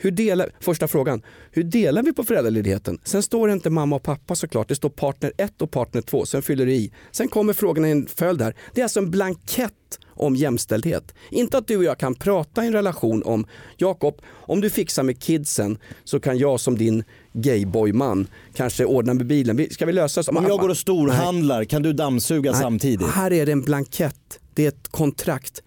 [0.00, 2.98] Hur delar, första frågan, hur delar vi på föräldraledigheten?
[3.04, 6.26] Sen står det inte mamma och pappa såklart, det står partner 1 och partner 2,
[6.26, 6.92] sen fyller du i.
[7.10, 8.54] Sen kommer frågorna i en följd här.
[8.74, 11.14] Det är alltså en blankett om jämställdhet.
[11.30, 15.02] Inte att du och jag kan prata i en relation om, Jakob, om du fixar
[15.02, 19.66] med kidsen så kan jag som din gayboyman kanske ordna med bilen.
[19.70, 20.38] Ska vi lösa det?
[20.38, 23.08] Om jag går och storhandlar, kan du dammsuga Nej, samtidigt?
[23.08, 25.62] Här är det en blankett, det är ett kontrakt.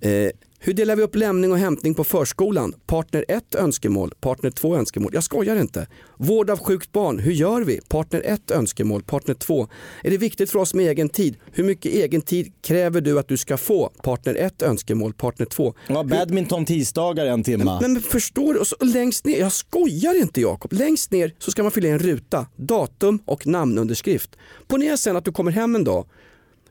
[0.00, 2.74] Eh, hur delar vi upp lämning och hämtning på förskolan?
[2.86, 5.10] Partner 1 önskemål, partner 2 önskemål.
[5.14, 5.86] Jag skojar inte.
[6.16, 7.80] Vård av sjukt barn, hur gör vi?
[7.88, 9.68] Partner 1 önskemål, partner 2.
[10.02, 11.36] Är det viktigt för oss med egen tid?
[11.52, 13.88] Hur mycket egen tid kräver du att du ska få?
[14.02, 15.74] Partner 1 önskemål, partner 2.
[15.86, 17.80] Ja, badminton tisdagar en timma.
[17.80, 18.60] Men, men förstår du?
[18.60, 20.72] Och så, längst ner, jag skojar inte Jakob.
[20.72, 24.36] Längst ner så ska man fylla i en ruta, datum och namnunderskrift.
[24.68, 26.06] Ponera sen att du kommer hem en dag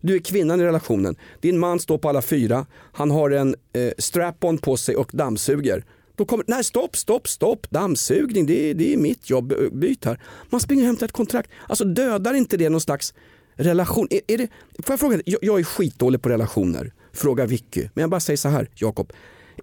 [0.01, 1.15] du är kvinnan i relationen.
[1.41, 2.65] Din man står på alla fyra.
[2.93, 5.83] Han har en eh, strap-on på sig och dammsuger.
[6.15, 10.05] Då kommer, nej stopp, stopp, stopp, dammsugning, det är, det är mitt jobb, eh, byt
[10.05, 10.19] här.
[10.49, 11.49] Man springer och hämtar ett kontrakt.
[11.67, 13.13] Alltså dödar inte det någon slags
[13.55, 14.07] relation?
[14.09, 14.47] Är, är det,
[14.83, 17.89] får jag fråga, jag, jag är skitdålig på relationer, fråga Vicky.
[17.93, 19.13] Men jag bara säger så här, Jakob.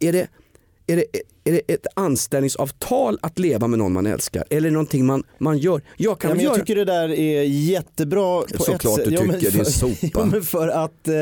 [0.01, 0.29] Är det,
[0.87, 1.05] är, det,
[1.44, 4.44] är det ett anställningsavtal att leva med någon man älskar?
[4.51, 5.83] Eller är det någonting man, man gör?
[5.97, 6.61] Jag kan Ja, men jag göra...
[6.64, 9.97] tycker det där är jättebra på Såklart ett du Ja, tycker, din för- sopa.
[10.14, 11.14] Ja, men för att eh,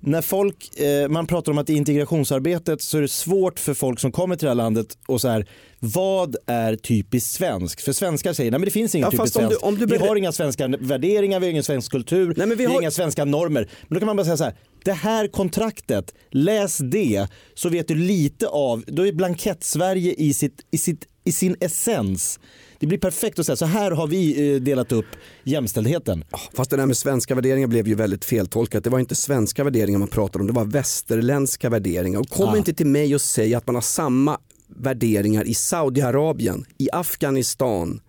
[0.00, 4.00] när folk, eh, man pratar om att i integrationsarbetet så är det svårt för folk
[4.00, 5.46] som kommer till det här landet och så här,
[5.80, 7.80] vad är typiskt svenskt?
[7.80, 9.64] För svenskar säger, nej men det finns inget Ja, typiskt om du- svenskt.
[9.64, 12.54] om du vi har inga svenska värderingar, vi har ingen svensk kultur, Nej, men vi
[12.54, 13.68] vi, har har- inga svenska normer.
[13.88, 17.88] Men då kan man bara säga så här, det här kontraktet, läs det så vet
[17.88, 22.40] du lite av, då är blankett-Sverige i, sitt, i, sitt, i sin essens.
[22.78, 25.06] Det blir perfekt att säga, så här har vi eh, delat upp
[25.44, 26.24] jämställdheten.
[26.52, 28.84] Fast det där med svenska värderingar blev ju väldigt feltolkat.
[28.84, 32.20] Det var inte svenska värderingar man pratade om, det var västerländska värderingar.
[32.20, 32.56] Och kom Ah.
[32.56, 38.00] inte till mig och säg att man har samma värderingar i Saudiarabien, i Afghanistan,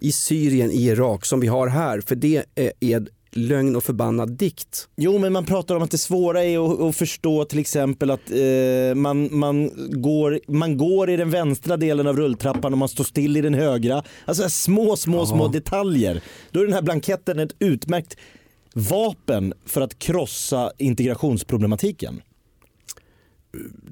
[0.00, 2.00] i Syrien, i Irak som vi har här.
[2.00, 4.88] För det är, är lögn och förbannad dikt.
[4.96, 8.30] Jo, men man pratar om att det svåra är att, att förstå till exempel att
[8.30, 9.70] eh, man, man,
[10.02, 13.54] går, man går i den vänstra delen av rulltrappan och man står still i den
[13.54, 14.02] högra.
[14.24, 16.22] Alltså små, små, små detaljer.
[16.50, 18.16] Då är den här blanketten ett utmärkt
[18.74, 22.20] vapen för att krossa integrationsproblematiken.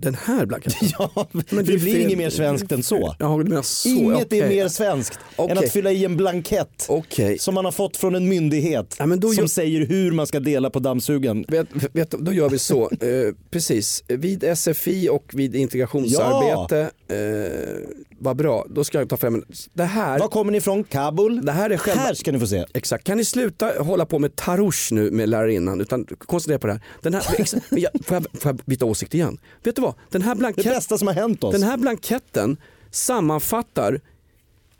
[0.00, 0.88] Den här blanketten.
[0.98, 3.14] Ja, men det är blir inget mer svenskt än så.
[3.18, 3.88] Ja, så.
[3.88, 4.40] Inget okej.
[4.40, 5.58] är mer svenskt än Okej.
[5.58, 7.38] att fylla i en blankett Okej.
[7.38, 10.70] som man har fått från en myndighet Ja, som gör- säger hur man ska dela
[10.70, 11.44] på dammsugen.
[11.48, 14.04] Vet, vet, då gör vi så, eh, precis.
[14.08, 17.16] Vid SFI och vid integrationsarbete, eh,
[18.22, 20.84] vad bra, då ska jag ta fram en, det här, Var kommer ni ifrån?
[20.84, 21.44] Kabul?
[21.46, 22.64] det här är själva, Här ska ni få se.
[22.74, 26.72] Exakt, kan ni sluta hålla på med tarouche nu med lärarinnan utan koncentrera på det
[26.72, 26.82] här.
[27.02, 29.38] Den här exa, men jag, får, jag, får jag byta åsikt igen?
[29.62, 31.52] Vet du vad, den här, Det blanketten, bästa som har hänt oss.
[31.52, 32.56] den här blanketten
[32.90, 34.00] sammanfattar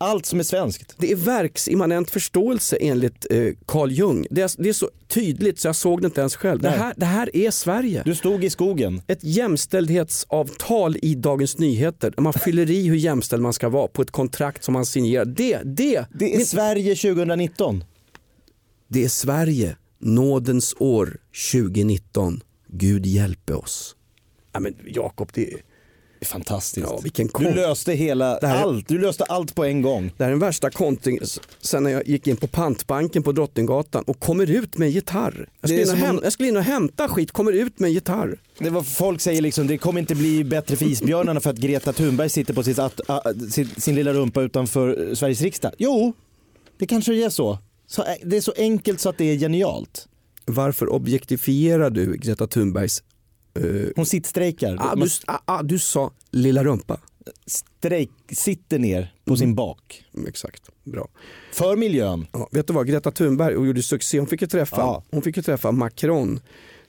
[0.02, 0.94] Allt som är svenskt.
[0.98, 4.26] Det är verksimmanent förståelse enligt eh, Carl Jung.
[4.30, 6.60] Det är, det är så tydligt så jag såg det inte ens själv.
[6.60, 8.02] Det här, det här är Sverige.
[8.04, 9.02] Du stod i skogen.
[9.06, 14.10] Ett jämställdhetsavtal i Dagens Nyheter man fyller i hur jämställd man ska vara på ett
[14.10, 15.24] kontrakt som man signerar.
[15.24, 17.84] Det, det, Det är Sverige 2019.
[18.88, 21.18] det är Sverige, nådens år
[21.52, 22.40] 2019.
[22.68, 23.96] Gud hjälpe oss.
[24.52, 25.60] Ja, men Jakob, Det är
[26.26, 26.86] fantastiskt.
[26.90, 28.88] Ja, vilken du löste hela, Det här är- allt.
[28.88, 30.12] Du löste allt på en gång.
[30.16, 31.18] det här är den värsta kontring
[31.60, 35.48] sen när jag gick in på pantbanken på Drottninggatan och kommer ut med en gitarr.
[35.60, 37.94] Jag skulle, in och, häm- jag skulle in och hämta skit, kommer ut med en
[37.94, 38.40] gitarr.
[38.58, 41.92] Det var, folk säger liksom, det kommer inte bli bättre för isbjörnarna för att Greta
[41.92, 45.72] Thunberg sitter på sitt, att, a, sin, sin lilla rumpa utanför eh, Sveriges riksdag.
[45.78, 46.12] Jo,
[46.78, 47.58] det kanske är så.
[47.86, 48.02] så.
[48.02, 50.06] ä- Det är så enkelt så att det är genialt.
[50.44, 53.02] Varför objektifierar du Greta Thunbergs...
[53.54, 54.76] eh, Hon sittstrejkar.
[54.80, 57.00] ah, du, ah, ah, du sa lilla rumpa.
[57.46, 60.04] strejk, sitter ner på sin bak.
[60.14, 61.08] Mm, exakt, bra.
[61.52, 62.26] För miljön.
[62.32, 64.18] Ja, vet du vad, Greta Thunberg och gjorde succé.
[64.18, 65.04] Hon fick ju träffa, Ja.
[65.10, 66.40] hon fick ju träffa Macron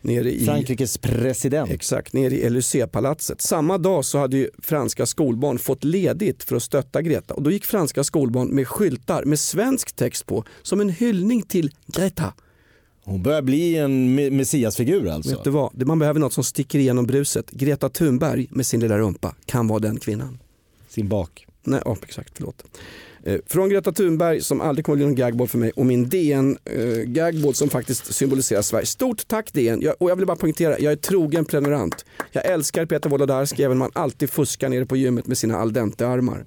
[0.01, 1.71] nere i, Frankrikes president.
[1.71, 3.41] exakt, nere i Élysée-palatset.
[3.41, 7.51] Samma dag så hade ju franska skolbarn fått ledigt för att stötta Greta och då
[7.51, 12.33] gick franska skolbarn med skyltar med svensk text på som en hyllning till Greta.
[13.03, 15.31] Hon börjar bli en me- messiasfigur alltså.
[15.31, 17.51] Vet du vad, man behöver något som sticker igenom bruset.
[17.51, 20.39] Greta Thunberg med sin lilla rumpa kan vara den kvinnan.
[20.89, 21.45] Sin bak.
[21.63, 22.63] Nej, ja, exakt, förlåt.
[23.23, 26.57] Eh, från Greta Thunberg som aldrig kommer bli någon gagball för mig och min DN
[26.65, 28.85] eh, gagball som faktiskt symboliserar Sverige.
[28.85, 32.05] Stort tack DN jag, och jag vill bara poängtera, jag är trogen prenumerant.
[32.31, 35.73] Jag älskar Peter Wolodarski även om han alltid fuskar nere på gymmet med sina al
[35.73, 36.45] dente-armar.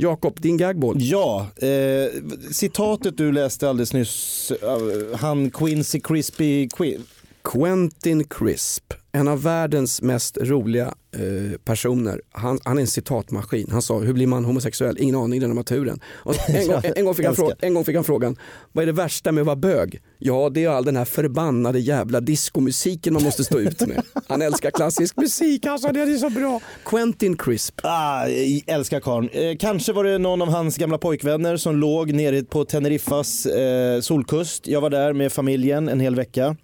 [0.00, 0.96] Jakob, din gagball.
[1.02, 7.02] Ja, eh, citatet du läste alldeles nyss, eh, han Quincy Crispy Quin-
[7.42, 12.20] Quentin Crisp, en av världens mest roliga eh, personer.
[12.32, 13.68] Han, han är en citatmaskin.
[13.70, 14.96] Han sa, hur blir man homosexuell?
[15.00, 16.00] Ingen aning, den naturen.
[16.06, 17.46] Och en, gång, en, gång fick han Älskar.
[17.46, 18.36] frå, en gång fick han frågan,
[18.72, 20.00] vad är det värsta med att vara bög?
[20.18, 24.02] Ja, det är all den här förbannade jävla diskomusiken man måste stå ut med.
[24.28, 26.60] Han älskar klassisk musik, alltså det är så bra.
[26.84, 27.80] Quentin Crisp.
[27.82, 28.26] Ah,
[28.66, 29.28] älskar karln.
[29.32, 34.00] Eh, kanske var det någon av hans gamla pojkvänner som låg nere på Teneriffas eh,
[34.00, 34.66] solkust.
[34.66, 36.56] Jag var där med familjen en hel vecka.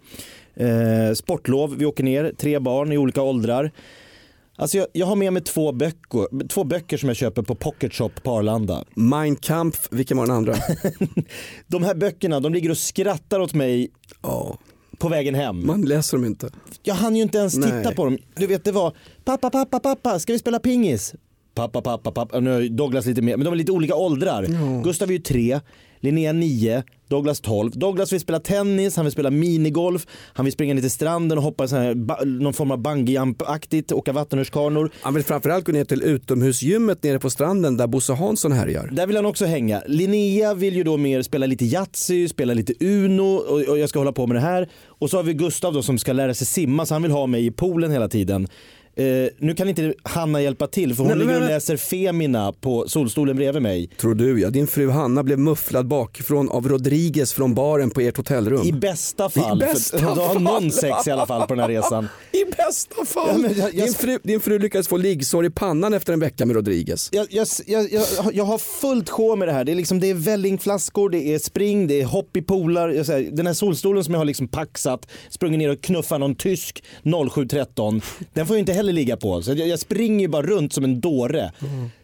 [0.55, 3.71] Eh, sportlov, vi åker ner, tre barn i olika åldrar.
[4.57, 7.93] Alltså jag, jag har med mig två böcker, två böcker som jag köper på Pocket
[7.93, 8.83] Shop på Arlanda.
[8.93, 10.55] Mein Kampf, vilken var den andra?
[11.67, 13.89] De här böckerna de ligger och skrattar åt mig
[14.21, 14.57] Ja,
[14.97, 15.65] på vägen hem.
[15.67, 16.49] man läser dem inte.
[16.83, 17.95] Jag hann ju inte ens titta Nej.
[17.95, 18.17] på dem.
[18.35, 21.13] Du vet det var pappa, pappa, pappa, ska vi spela pingis?
[21.55, 22.39] Pappa, pappa, pappa.
[22.39, 24.47] Nu har ju Douglas lite mer, men de är lite olika åldrar.
[24.83, 25.59] Gustav är ju tre,
[25.99, 27.71] Linnea nio, Douglas 12.
[27.71, 31.43] Douglas vill spela tennis, han vill spela minigolf, han vill springa ner till stranden och
[31.43, 34.91] hoppa så här, någon form av bungyjump-aktigt, åka vattenrutschkanor.
[35.01, 38.89] Han vill framförallt gå ner till utomhusgymmet nere på stranden där Bosse Hansson härjar.
[38.91, 39.81] Där vill han också hänga.
[39.87, 43.99] Linnea vill ju då mer spela lite Yatzy, spela lite Uno och, och jag ska
[43.99, 44.69] hålla på med det här.
[44.87, 47.27] Och så har vi Gustav då som ska lära sig simma så han vill ha
[47.27, 48.47] mig i poolen hela tiden.
[48.97, 49.05] Eh,
[49.39, 52.85] nu kan inte Hanna hjälpa till för hon Nej, ligger och men- läser Femina på
[52.87, 53.87] solstolen bredvid mig.
[53.87, 58.17] Tror du ja, din fru Hanna blev mufflad bakifrån av Rodriguez från baren på ert
[58.17, 58.67] hotellrum.
[58.67, 59.61] I bästa fall.
[59.61, 60.41] I bästa för, du har fall.
[60.41, 62.07] någon sex i alla fall på den här resan.
[62.31, 63.27] I bästa fall.
[63.31, 66.19] Ja, men jag- jag- din, fru, din fru lyckades få liggsår i pannan efter en
[66.19, 67.09] vecka med Rodriguez.
[67.11, 69.63] Jag, jag, jag, jag, jag har fullt sjå med det här.
[69.63, 72.89] Det är, liksom, det är vällingflaskor, det är spring, det är hopp i poolar.
[72.89, 76.35] Jag säger, den här solstolen som jag har liksom paxat, sprungit ner och knuffat någon
[76.35, 76.83] tysk
[77.33, 78.01] 0713.
[78.33, 79.41] Den får jag inte heller ligga på.
[79.41, 81.51] Så jag, jag springer bara runt som en dåre.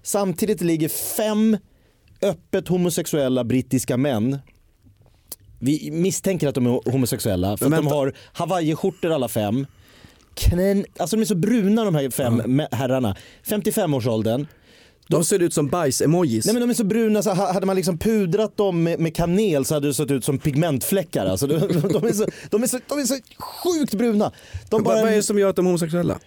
[0.04, 1.58] Samtidigt ligger fem
[2.22, 4.38] öppet homosexuella brittiska män
[5.60, 9.66] vi misstänker att de är homosexuella för att de har hawaiiskjortor alla fem.
[10.34, 13.16] Knän, alltså de är så bruna de här fem mä- herrarna.
[13.46, 14.48] 55-årsåldern.
[15.08, 16.46] De ser ut som bajs-emojis.
[16.46, 19.16] Nej men de är så bruna så ha- hade man liksom pudrat dem med, med
[19.16, 21.26] kanel så hade det sett ut som pigmentfläckar.
[21.26, 21.68] Alltså, de, de,
[22.08, 24.32] är så, de, är så, de är så sjukt bruna.
[24.70, 26.20] De, Vad- Vad är bara, det som gör att de är homosexuella?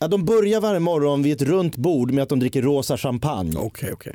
[0.00, 3.52] Ja, de börjar varje morgon vid ett runt bord med att de dricker rosa champagne.
[3.58, 4.14] Okej, okej.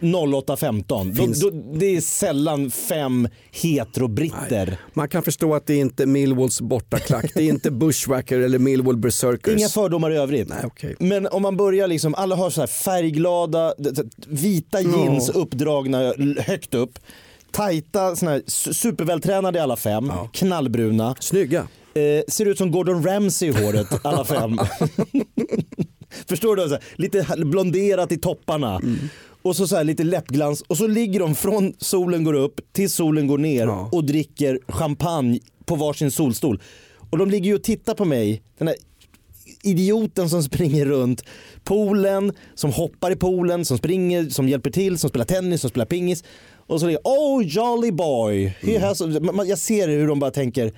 [0.00, 1.14] 08.15.
[1.14, 4.78] Finns- De, de, det är sällan fem heterobritter.
[4.94, 7.30] Man kan förstå att det är inte Millwalls bortaklack.
[7.34, 9.58] Det är inte Bushwacker eller Millwall Berserkers.
[9.58, 10.48] Inga fördomar i övrigt.
[10.48, 10.96] Nej, okej.
[10.98, 13.74] Men om man börjar liksom, alla har så här färgglada,
[14.26, 16.98] vita jeans uppdragna l- högt upp.
[17.50, 21.14] Tajta, såna här su- supervältränade alla fem, knallbruna.
[21.20, 21.68] Snygga.
[21.98, 24.58] Eh, ser ut som Gordon Ramsay i håret, alla fem.
[26.28, 26.62] Förstår du?
[26.62, 28.80] Så här, lite blonderat i topparna.
[29.42, 30.62] Och så, så här, lite läppglans.
[30.62, 33.88] Och så ligger de från solen går upp till solen går ner Ja.
[33.92, 36.62] och dricker champagne på varsin solstol.
[37.10, 38.76] Och de ligger ju och tittar på mig, den här
[39.62, 41.24] idioten som springer runt
[41.64, 45.86] poolen, som hoppar i poolen, som springer, som hjälper till, som spelar tennis, som spelar
[45.86, 46.24] pingis.
[46.66, 48.54] Och så ligger oh jolly boy.
[48.60, 49.00] He has...
[49.00, 50.72] Man- Jag ser hur de bara tänker,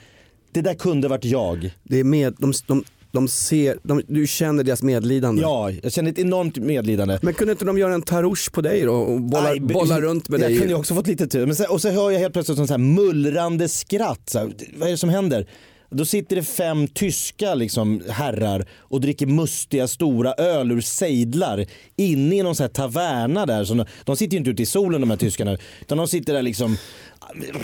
[0.53, 1.71] det där kunde varit jag.
[1.83, 5.43] Det är med, de, de, de ser, de, du känner deras medlidande.
[5.43, 7.19] Ja, jag känner ett enormt medlidande.
[7.23, 10.29] Men kunde inte de göra en tarouche på dig då och bolla, be- bolla runt
[10.29, 10.59] med jag dig?
[10.59, 11.47] kunde ju också fått lite tur.
[11.47, 14.29] Men sen, och så hör jag helt plötsligt sån så här mullrande skratt.
[14.31, 15.47] Så här, vad är det som händer?
[15.93, 22.37] Då sitter det fem tyska liksom, herrar och dricker mustiga stora öl ur sejdlar inne
[22.37, 23.65] i någon sån här taverna där.
[23.65, 25.57] Så de, de sitter ju inte ute i solen de här tyskarna.
[25.81, 26.77] Utan de sitter där liksom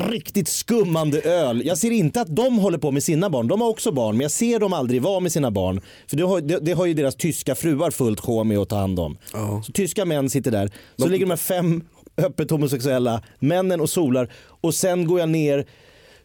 [0.09, 1.63] riktigt skummande öl.
[1.67, 3.49] Jag ser inte att de håller på med sina barn.
[3.49, 5.81] De har också barn men jag ser dem aldrig vara med sina barn.
[6.07, 8.77] För det har, det, det har ju deras tyska fruar fullt sjå med att ta
[8.77, 9.19] hand om.
[9.33, 9.63] Ja.
[9.67, 10.71] Så tyska män sitter där.
[10.97, 11.85] Så ligger de här fem
[12.17, 14.33] öppet homosexuella männen och solar.
[14.61, 15.67] Och sen går jag ner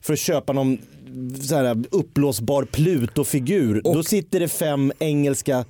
[0.01, 0.77] för att köpa någon
[1.41, 3.81] så här uppblåsbar Pluto-figur.
[3.83, 5.65] Då sitter det fem engelska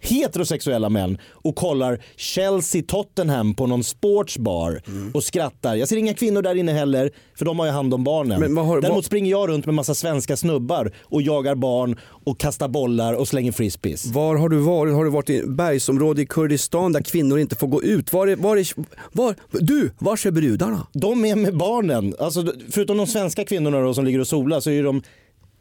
[0.00, 4.82] heterosexuella män och kollar Chelsea-Tottenham på någon sportsbar
[5.14, 5.74] och skrattar.
[5.74, 8.40] Jag ser inga kvinnor där inne heller för de har ju hand om barnen.
[8.40, 11.96] Men vad har- Däremot vad- springer jag runt med massa svenska snubbar och jagar barn
[12.24, 14.06] och kastar bollar och slänger frisbees.
[14.06, 14.94] Var har du varit?
[14.94, 18.12] Har du varit i bergsområde i Kurdistan där kvinnor inte får gå ut?
[18.12, 18.68] Var är, var är,
[19.12, 20.86] var, du, var är brudarna?
[20.92, 22.14] De är med barnen.
[22.18, 25.02] Alltså, förutom de svenska kvinnorna då, som ligger och solar så är de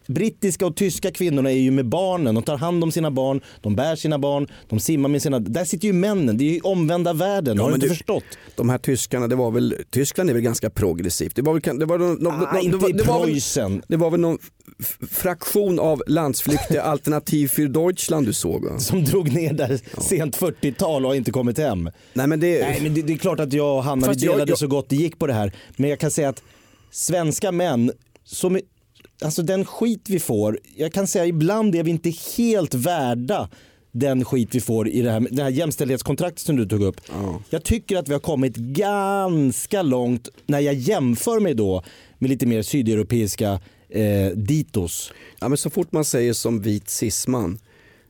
[0.07, 2.35] brittiska och tyska kvinnorna är ju med barnen.
[2.35, 5.39] De tar hand om sina barn, de bär sina barn, de simmar med sina...
[5.39, 6.37] Där sitter ju männen.
[6.37, 7.59] Det är ju omvända världen.
[7.59, 8.23] har du inte du- förstått?
[8.55, 11.35] De här tyskarna, det var väl, Tyskland är väl ganska progressivt.
[11.35, 13.29] Det var väl, det var, någon- någon- Ah, inte det var, i det var väl,
[13.29, 13.81] Preussen.
[13.87, 14.37] det var väl någon
[15.11, 18.79] fraktion av landsflyktiga alternativ för Deutschland du såg va?
[18.79, 21.89] Som drog ner där sent 40-tal och har inte kommit hem.
[22.13, 24.21] Nej men det, Nej men det, det är klart att jag och Hanna vi Fast
[24.21, 25.51] jag- delade jag- så gott det gick på det här.
[25.75, 26.43] Men jag kan säga att
[26.91, 27.91] svenska män,
[28.23, 28.59] som,
[29.21, 33.49] alltså den skit vi får, jag kan säga ibland är vi inte helt värda
[33.91, 37.01] den skit vi får i det här, det här jämställdhetskontraktet som du tog upp.
[37.49, 41.83] Jag tycker att vi har kommit ganska långt när jag jämför mig då
[42.17, 45.11] med lite mer sydeuropeiska eh, ditos.
[45.39, 47.59] ja, men så fort man säger som vit cisman,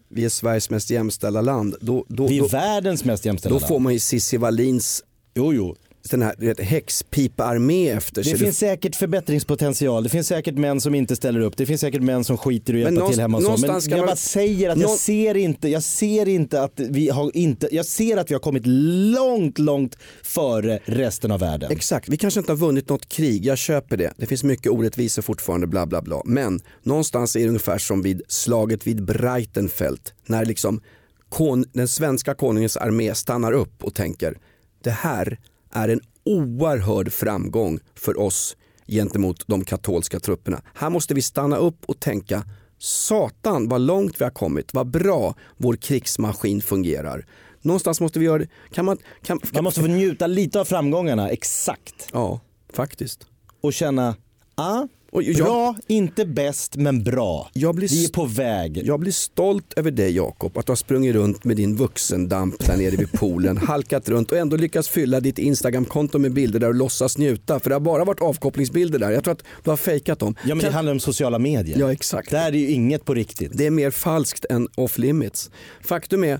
[0.09, 3.59] vi är Sveriges mest jämställda land, då, då, Vi är då, världens mest jämställda då
[3.59, 3.67] land.
[3.67, 5.03] får man ju Cissi Wallins
[5.35, 5.75] Jo, jo.
[6.11, 8.37] Den här häxpipa-armé efter Det sig.
[8.39, 10.03] finns säkert förbättringspotential.
[10.03, 11.57] Det finns säkert män som inte ställer upp.
[11.57, 13.37] Det finns säkert män som skiter i att hjälpa till hemma.
[13.39, 13.59] Men jag
[13.97, 17.85] man- bara säger att jag ser inte, jag ser inte att vi har inte, jag
[17.85, 21.71] ser att vi har kommit långt, långt före resten av världen.
[21.71, 24.13] Exakt, vi kanske inte har vunnit något krig, jag köper det.
[24.17, 26.21] Det finns mycket orättvisor fortfarande, bla bla bla.
[26.25, 29.99] Men någonstans är det ungefär som vid slaget vid Breitenfeld.
[30.25, 30.81] När liksom
[31.29, 34.37] kon, den svenska konungens armé stannar upp och tänker
[34.83, 35.39] det här
[35.71, 40.61] är en oerhörd framgång för oss gentemot de katolska trupperna.
[40.73, 42.43] Här måste vi stanna upp och tänka
[42.79, 47.25] Satan vad långt vi har kommit, vad bra vår krigsmaskin fungerar.
[47.61, 48.47] Någonstans måste vi göra det.
[48.71, 52.09] Kan man, kan, Man måste få njuta lite av framgångarna, exakt.
[52.13, 52.39] Ja,
[52.73, 53.27] faktiskt.
[53.61, 54.15] Och känna,
[54.55, 57.49] ah, jag- bra, inte bäst men bra.
[57.53, 58.81] Blir Vi är på väg.
[58.85, 62.77] Jag blir stolt över dig Jakob, att du har sprungit runt med din vuxendamp där
[62.77, 66.73] nere vid poolen, halkat runt och ändå lyckats fylla ditt Instagramkonto med bilder där du
[66.73, 67.59] låtsas njuta.
[67.59, 69.11] För det har bara varit avkopplingsbilder där.
[69.11, 70.35] Jag tror att du har fejkat dem.
[70.41, 71.79] Ja men det Kan- handlar om sociala medier.
[71.79, 72.31] Ja exakt.
[72.31, 73.51] Där är ju inget på riktigt.
[73.53, 75.49] Det är mer falskt än off limits.
[75.81, 76.39] Faktum är,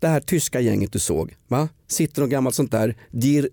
[0.00, 1.68] det här tyska gänget du såg, va?
[1.88, 3.48] sitter något gammalt sånt där Dir,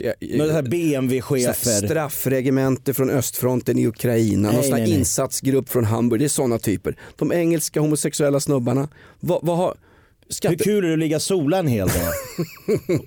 [0.00, 1.86] eh, här så här BMW-chefer.
[1.86, 4.98] straffregemente från östfronten i Ukraina, någon Nej, sån här nej, nej.
[4.98, 6.96] insatsgrupp från Hamburg, det är sådana typer.
[7.16, 8.88] De engelska homosexuella snubbarna,
[9.20, 9.74] vad, vad har...
[10.28, 10.56] Hur Skatte...
[10.64, 12.12] kul är det att ligga sola en hel dag?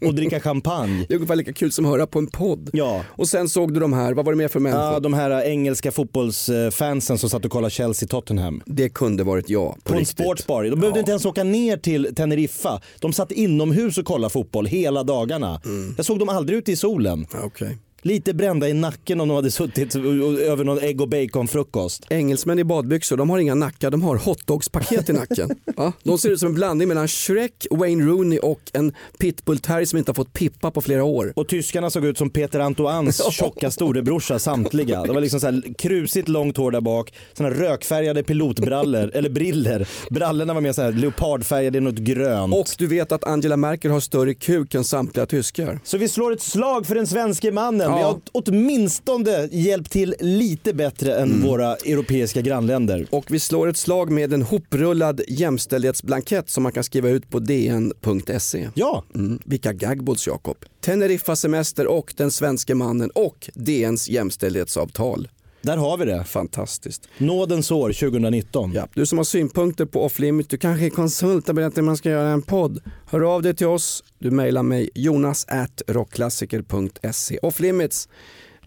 [0.07, 1.05] och dricka champagne?
[1.07, 2.69] Det är ungefär lika kul som att höra på en podd.
[2.73, 3.03] Ja.
[3.07, 4.83] Och sen såg du de här, vad var det mer för människor?
[4.83, 8.61] Ja, de här engelska fotbollsfansen som satt och kollade Chelsea-Tottenham.
[8.65, 10.25] Det kunde varit jag på, På en riktigt.
[10.25, 10.63] sportsbar.
[10.63, 12.81] De behövde inte ens åka ner till Teneriffa.
[12.99, 15.61] De satt inomhus och kollade fotboll hela dagarna.
[15.97, 17.27] Jag såg dem aldrig ute i solen.
[17.33, 17.77] Ja, okej.
[18.07, 22.05] Lite brända i nacken om de hade suttit över någon ägg och bacon-frukost.
[22.09, 25.49] Engelsmän i badbyxor, de har inga nackar, de har hotdogspaket i nacken.
[25.77, 29.97] Ja, de ser ut som en blandning mellan Shrek, Wayne Rooney och en pitbullterrier som
[29.99, 31.33] inte har fått pippa på flera år.
[31.35, 35.03] Och tyskarna såg ut som Peter Antoines tjocka storebrorsa samtliga.
[35.03, 39.87] Det var liksom så här krusigt långt hår där bak, såna rökfärgade pilotbrallor, eller briller.
[40.09, 42.53] Brallorna var mer så här leopardfärgade något grönt.
[42.53, 45.79] Och du vet att Angela Merkel har större kuk än samtliga tyskar.
[45.83, 47.94] Så vi slår ett slag för den svenske mannen.
[47.97, 53.07] Vi har åtminstone hjälpt till lite bättre än våra europeiska grannländer.
[53.09, 57.39] Och vi slår ett slag med en hoprullad jämställdhetsblankett som man kan skriva ut på
[57.39, 58.69] dn.se.
[58.73, 60.57] Ja, Mm, vilka gagballs Jakob.
[60.81, 65.27] Teneriffa semester och den svenske mannen och DNs jämställdhetsavtal.
[65.65, 66.23] Där har vi det.
[66.23, 67.09] Fantastiskt.
[67.17, 68.71] Nådens år 2019.
[68.73, 71.83] Ja, du som har synpunkter på Off Limit, du kanske är konsult och berättar hur
[71.83, 72.79] man ska göra en podd.
[73.05, 74.03] Hör av dig till oss.
[74.19, 77.39] Du mejlar mig jonas at rockklassiker.se.
[77.41, 78.09] Off Limits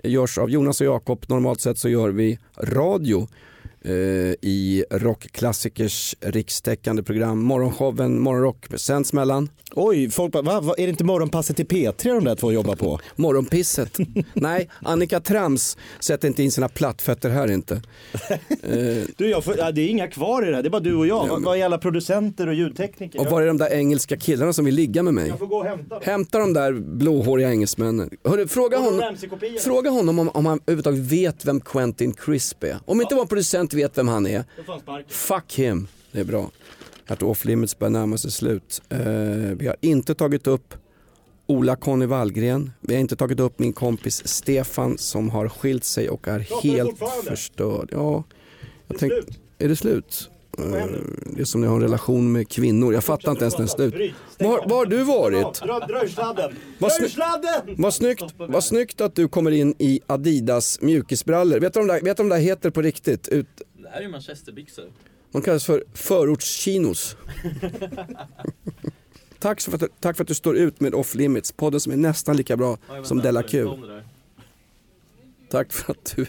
[0.04, 1.24] görs av Jonas och Jakob.
[1.28, 3.28] Normalt sett så gör vi radio
[4.42, 7.42] i rockklassikers rikstäckande program.
[7.42, 12.14] Morgonshowen Morgonrock sänds mellan Oj, folk bara, va, va, är det inte morgonpasset till P3
[12.14, 13.00] de där två jobbar på?
[13.16, 13.98] Morgonpisset.
[14.34, 17.74] Nej, Annika Trams sätter inte in sina plattfötter här inte.
[17.74, 18.38] Eh,
[19.16, 20.94] Du, jag får, ja, det är inga kvar i det här, det är bara du
[20.94, 21.26] och jag.
[21.28, 23.20] Vad Vad är alla producenter och ljudtekniker?
[23.20, 25.28] och var är de där engelska killarna som vill ligga med mig?
[25.28, 26.02] Jag får gå och hämta dem.
[26.04, 28.10] Hämta de där blåhåriga engelsmännen.
[28.24, 29.16] Hörru, fråga, honom,
[29.60, 32.76] fråga honom om, om han överhuvudtaget vet vem Quentin Crisp är.
[32.84, 34.44] Om inte vår producent vet vem han är,
[35.08, 35.86] fuck him.
[36.12, 36.50] Det är bra.
[37.06, 38.82] Att Off Limits börjar närma sig slut.
[38.88, 38.98] Eh,
[39.56, 40.74] vi har inte tagit upp
[41.46, 42.70] Ola Conny Wallgren.
[42.80, 46.68] Vi har inte tagit upp min kompis Stefan som har skilt sig och är Pratar
[46.68, 47.88] helt förstörd.
[47.92, 48.24] Ja,
[48.88, 49.12] jag är tänk,
[49.58, 50.30] är det slut?
[50.58, 50.64] Eh,
[51.26, 52.94] Det är som när jag har en relation med kvinnor.
[52.94, 54.14] Jag fattar inte ens när det är slut.
[54.38, 55.60] Var, var har du varit?
[55.60, 56.56] Dra, ur sladden!
[56.78, 57.74] Vad sladden!
[57.78, 61.60] Vad snyggt, vad snyggt att du kommer in i Adidas mjukisbrallor.
[61.60, 63.28] Vet du vad de de där heter på riktigt?
[63.28, 63.46] Ut,
[63.88, 64.84] Det här är ju manchesterbyxor.
[65.32, 67.16] de kallas för förortschinos.
[69.38, 71.96] tack, för att, tack för att du står ut med Off Limits, podden som är
[71.96, 73.68] nästan lika bra Oj, som Della Q.
[75.50, 76.26] Tack för att du...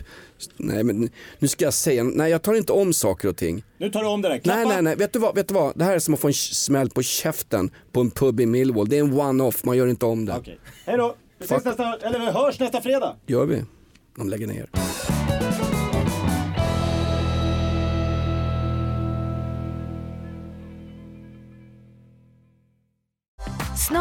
[0.58, 3.64] Nej men nu ska jag säga, nej jag tar inte om saker och ting.
[3.78, 4.60] Nu tar du om det där, klappa!
[4.60, 5.78] Nej nej nej, vet du vad, vet du vad?
[5.78, 8.90] Det här är som att få en smäll på käften på en pub i Millwall.
[8.90, 10.36] Det är en one-off, man gör inte om det.
[10.38, 11.16] Okej, hej då!
[11.38, 13.16] Vi ses nästa, eller vi hörs nästa fredag!
[13.26, 13.64] Gör vi?
[14.16, 14.70] De lägger ner.